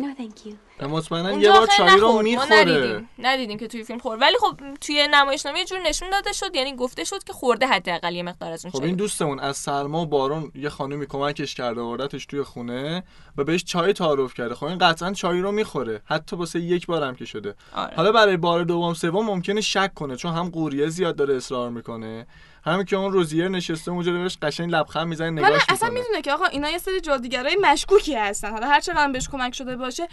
[0.00, 0.69] No, thank you.
[0.86, 2.12] مطمئنا یه بار چای رو.
[2.12, 2.60] ما می‌خوره.
[2.60, 3.08] ندیدیم.
[3.18, 4.22] ندیدیم که توی فیلم خورد.
[4.22, 8.14] ولی خب توی نمایشنامه یه جور نشون داده شد یعنی گفته شد که خورده حداقل
[8.14, 11.80] یه مقدار از اون خب این دوستمون از سرما و بارون یه خانومی کمکش کرده
[11.80, 13.04] آوردتش توی خونه
[13.36, 14.54] و بهش چای تعارف کرده.
[14.54, 16.02] خب این قطعا چای رو می‌خوره.
[16.04, 17.54] حتی واسه یک بارم که شده.
[17.74, 17.96] آره.
[17.96, 22.26] حالا برای بار دوم سوم ممکنه شک کنه چون هم قوریه زیاد داره اصرار می‌کنه.
[22.64, 26.44] همین که اون روزیر نشسته اونجا بهش قشنگ لبخند می‌زنه نگاش اصلا می‌دونه که آقا
[26.44, 28.50] اینا یه سری جادوگرای مشکوکی هستن.
[28.50, 30.08] حالا هر چقدر بهش کمک شده باشه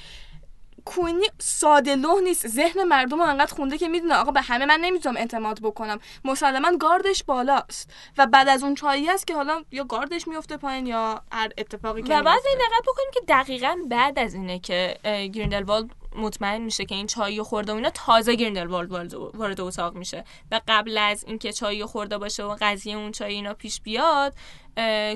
[0.88, 2.48] کوینی ساده لوح نیست.
[2.48, 6.00] ذهن مردم رو انقدر خونده که می‌دونه آقا به همه من نمی‌تونم اعتماد بکنم.
[6.26, 7.90] مسلما گاردش بالاست.
[8.18, 12.02] و بعد از اون چایی است که حالا یا گاردش میفته پایین یا هر اتفاقی
[12.02, 12.40] که و بعد.
[12.50, 17.42] این دقت بکنیم که دقیقا بعد از اینه که گریندلوالد مطمئن میشه که این چای
[17.42, 20.24] خورده و اینا تازه گریندلوالد وارد- وارد اتاق میشه.
[20.52, 24.34] و قبل از اینکه چای خورده باشه و قضیه اون چای اینا پیش بیاد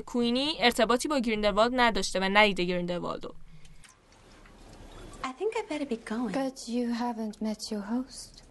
[0.06, 3.26] کوینی ارتباطی با گریندلوالد نداشته و ندیده گریندلوالد
[5.24, 6.32] I think I better be going.
[6.32, 8.42] But you haven't met your host.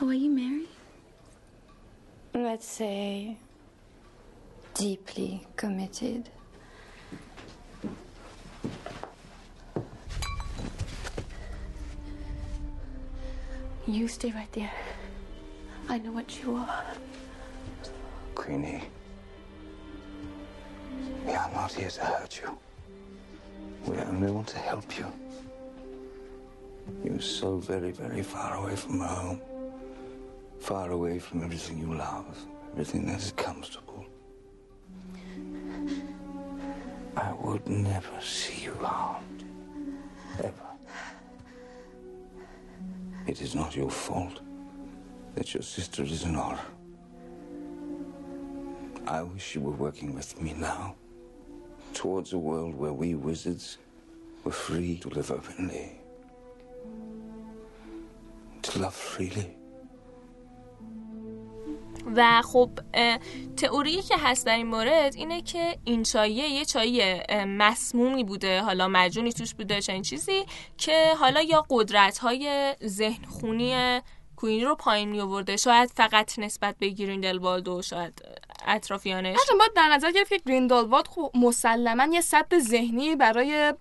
[0.00, 0.68] Oh, are you married?
[2.34, 3.36] Let's say
[4.74, 6.28] deeply committed.
[13.86, 14.72] You stay right there.
[15.88, 16.84] I know what you are.
[18.34, 18.82] Queenie,
[21.24, 22.58] we are not here to hurt you.
[23.86, 25.06] We only want to help you.
[27.02, 29.40] You're so very, very far away from home.
[30.60, 32.38] Far away from everything you love,
[32.72, 34.06] everything that is comfortable.
[37.16, 39.44] I would never see you harmed.
[40.38, 40.52] Ever.
[43.26, 44.40] It is not your fault
[45.34, 46.58] that your sister is in horror.
[49.06, 50.96] I wish you were working with me now
[51.92, 53.78] towards a world where we wizards
[54.42, 56.00] were free to live openly.
[62.16, 62.70] و خب
[63.56, 68.60] تئوری که هست در این مورد اینه که این چاییه یه چایی اه، مسمومی بوده
[68.60, 70.44] حالا مجونی توش بوده چنین چیزی
[70.78, 74.00] که حالا یا قدرت های ذهن خونی
[74.36, 78.22] کوینی رو پایین می آورده شاید فقط نسبت به گریندلوالد و شاید
[78.66, 79.36] اطرافیانش.
[79.38, 83.74] هرچند باید در نظر گرفت که گریندالوالد خب مسلما یه سد ذهنی برای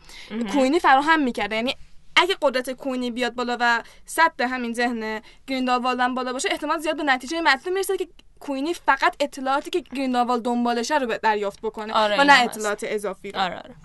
[0.51, 1.55] کوینی فراهم می‌کرده.
[1.55, 1.75] یعنی
[2.16, 6.97] اگه قدرت کوینی بیاد بالا و سد همین ذهن گریندالوالد هم بالا باشه احتمال زیاد
[6.97, 8.07] به نتیجه مطلوب می‌رسه که
[8.39, 12.57] کوینی فقط اطلاعاتی که گریندالوالد دنبالشه رو به- دریافت بکنه آره، و نه هست.
[12.57, 13.39] اطلاعات اضافی رو.
[13.39, 13.76] آره آره.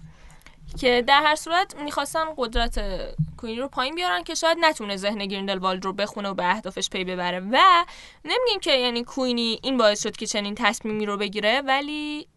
[0.80, 2.80] که در هر صورت می‌خواستن قدرت
[3.36, 7.04] کوینی رو پایین بیارن که شاید نتونه ذهن گریندلوالد رو بخونه و به اهدافش پی
[7.04, 7.40] ببره.
[7.40, 7.58] و
[8.24, 12.28] نمیگیم که یعنی کوینی این باعث شد که چنین تصمیمی رو بگیره ولی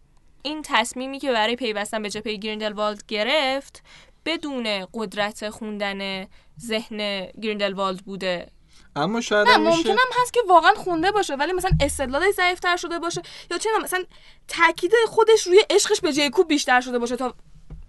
[0.43, 3.83] این تصمیمی که برای پیوستن به جبهه گریندلوالد گرفت
[4.25, 6.27] بدون قدرت خوندن
[6.59, 8.47] ذهن گریندلوالد بوده.
[8.95, 13.21] اما شاید نه ممکنم هست که واقعا خونده باشه ولی مثلا استدلالش ضعیفتر شده باشه
[13.51, 14.03] یا چه مثلا
[14.47, 17.33] تاکید خودش روی عشقش به جیکوب بیشتر شده باشه تا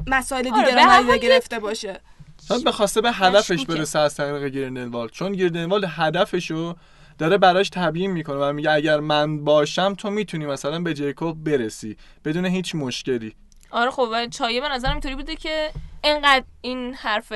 [0.07, 2.01] مسائل آره، دیگه به رو گرفته باشه.
[2.49, 3.65] شاید بخواسته به هدفش.
[3.65, 5.11] برسه از طریق گریندلوالد.
[5.11, 6.77] چون گریندلوالد هدفشو
[7.19, 11.97] داره براش تبیین می‌کنه و میگه اگر من باشم تو می‌تونی مثلا به جیکوب برسی
[12.25, 13.35] بدون هیچ مشکلی.
[13.73, 15.71] آره خب و چایه به نظرم اینطوری بوده که
[16.05, 17.33] انقدر این حرف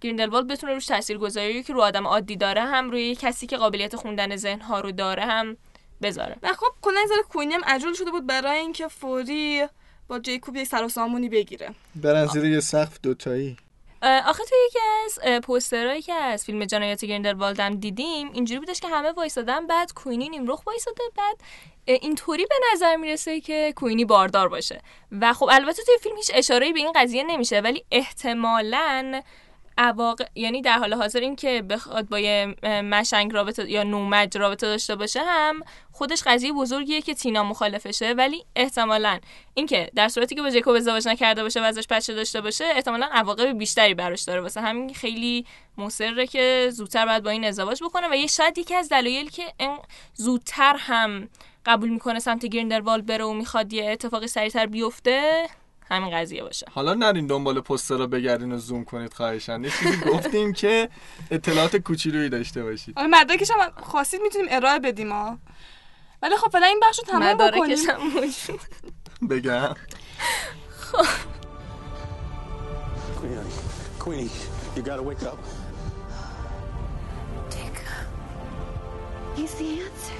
[0.00, 4.36] گریندلوالد بتونه روش تاثیرگذاری که رو آدم عادی داره هم روی کسی که قابلیت خوندن
[4.36, 5.56] ذهن ها رو داره هم
[6.02, 6.36] بذاره.
[6.42, 9.66] و خب کلا ذره کوینی هم عجول شده بود برای اینکه فوری
[10.08, 11.74] با جیکوب یک سر و سامونی بگیره.
[11.94, 13.56] برن زیر یه سقف دوتایی.
[14.04, 18.88] آخه تو یکی از پوسترهایی که از فیلم جنایات گریندلوالد هم دیدیم اینجوری بودش که
[18.88, 21.36] همه وایسادن بعد کوینی نیمرخ وایساده بعد
[21.86, 24.80] اینطوری به نظر می‌رسه که کوینی باردار باشه.
[25.20, 29.22] و خب البته توی فیلم هیچ اشاره‌ای به این قضیه نمیشه ولی احتمالاً
[29.78, 34.66] عواقب یعنی در حال حاضر این که بخواد با یه مشنگ رابطه یا نومج رابطه
[34.66, 35.62] داشته باشه هم
[35.92, 38.12] خودش قضیه بزرگیه که تینا مخالفشه.
[38.12, 39.20] ولی احتمالا
[39.54, 43.08] اینکه در صورتی که با جیکوب ازدواج نکرده باشه و ازش بچه داشته باشه احتمالا
[43.12, 44.40] عواقب بیشتری براش داره.
[44.40, 45.46] واسه همین خیلی
[45.78, 49.52] مصره که زودتر باید با این ازدواج بکنه و یه شاید یکی از دلایلی که
[49.58, 49.78] این
[50.14, 51.28] زودتر هم
[51.66, 55.46] قبول می‌کنه سمت گریندلوالد بره و می‌خواد یه اتفاقی سریعتر بیفته
[55.84, 59.96] همین قضیه باشه حالا نرین دنبال پوستر رو بگردین و زوم کنید خواهشن یه چیزی
[60.12, 60.88] گفتیم که
[61.30, 65.38] اطلاعات کوچولویی داشته باشید آره مدارکش هم خواستید می‌تونیم ارائه بدیم ها
[66.22, 67.78] ولی خب فعلا این بخش رو تمام بکنیم
[69.30, 69.74] بگم
[73.24, 73.52] Queenie,
[73.98, 74.30] Queenie,
[74.76, 75.38] you gotta wake up.
[79.36, 80.14] He's the answer.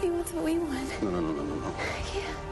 [0.00, 1.02] He wants what we want.
[1.02, 1.74] No, no, no, no, no, no.
[2.14, 2.45] Yeah.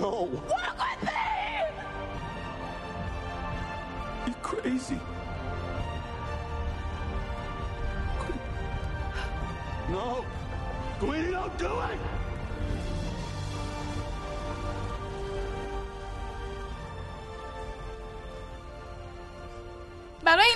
[0.00, 0.30] No!
[0.48, 1.12] Walk with me!
[4.26, 4.98] You're crazy.
[9.90, 10.24] No!
[11.00, 12.19] Queenie, don't do it!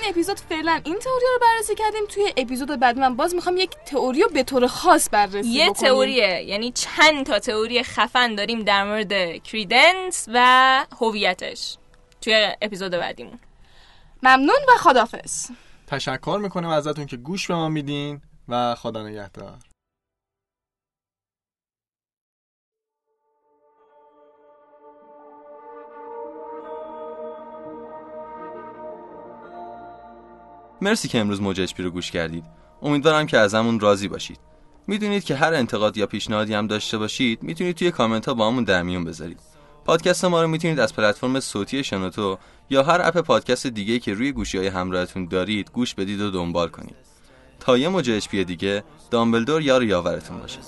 [0.00, 2.06] این اپیزود فعلا این تئوری رو بررسی کردیم.
[2.08, 5.90] توی اپیزود بعد من باز می‌خوام یک تئوری رو به طور خاص بررسی یه بکنیم.
[5.90, 6.42] تئوریه.
[6.42, 11.76] یعنی چند تا تئوری خفن داریم در مورد کریدنس و هویتش
[12.20, 13.38] توی اپیزود بعدیمون.
[14.22, 15.50] ممنون و خدافظ
[15.86, 19.58] تشکر می‌کنم ازتون که گوش به ما میدین و خدا نگهدار.
[30.84, 32.44] مرسی که امروز موج رو گوش کردید
[32.82, 34.38] امیدوارم که ازمون راضی باشید
[34.86, 38.64] می‌دونید که هر انتقاد یا پیشنهادی هم داشته باشید می‌تونید توی کامنت ها با همون
[38.64, 39.40] در میون بذارید
[39.84, 42.38] پادکست ما رو می‌تونید از پلتفرم صوتی شنوتو
[42.70, 46.68] یا هر اپ پادکست دیگه که روی گوشی های همراهتون دارید گوش بدید و دنبال
[46.68, 46.96] کنید
[47.60, 50.58] تا یه موج اچ دیگه دامبلدور یار یاورتون باشه?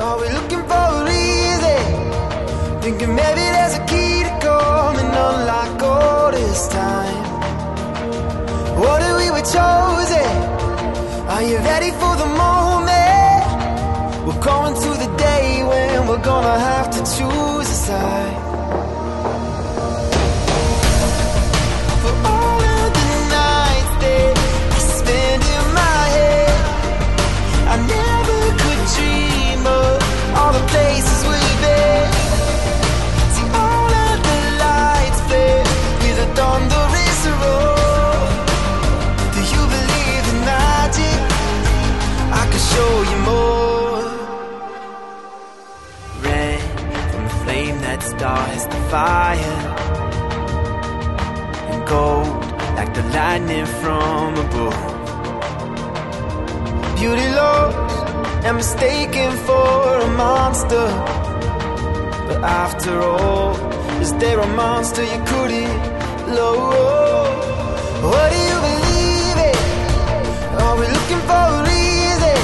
[0.00, 1.07] Are we looking for?
[2.88, 7.22] Thinking maybe there's a key to coming unlike all this time.
[8.80, 10.30] What if we were chosen?
[11.28, 13.44] Are you ready for the moment?
[14.26, 18.47] We're going to the day when we're gonna have to choose a side.
[53.12, 54.78] lightning from above.
[56.98, 58.06] Beauty lost
[58.44, 60.86] and mistaken for a monster.
[62.28, 63.56] But after all,
[64.02, 65.78] is there a monster you couldn't
[66.34, 67.38] love?
[68.04, 69.58] What do you believe in?
[70.64, 72.38] Are we looking for a reason?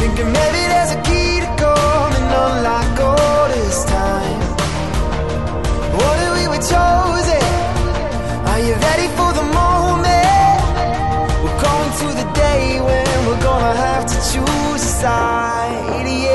[0.00, 4.40] Thinking maybe there's a key to coming and unlock all this time.
[5.98, 7.44] What if we were chosen?
[8.50, 9.46] Are you ready for the
[12.36, 16.25] day when we're gonna have to choose a side.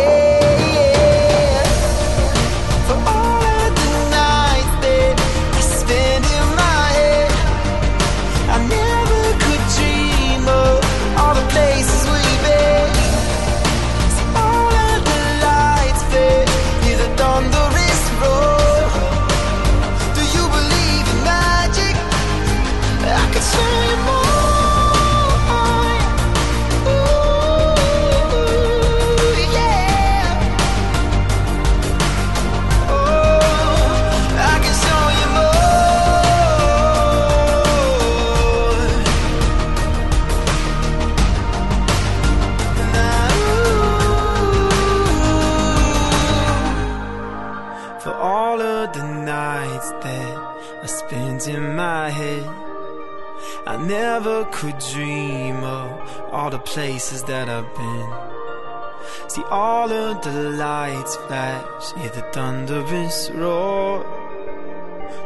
[61.98, 64.06] Hear the thunder, thunderous roar.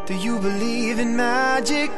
[0.05, 1.91] Do you believe in magic?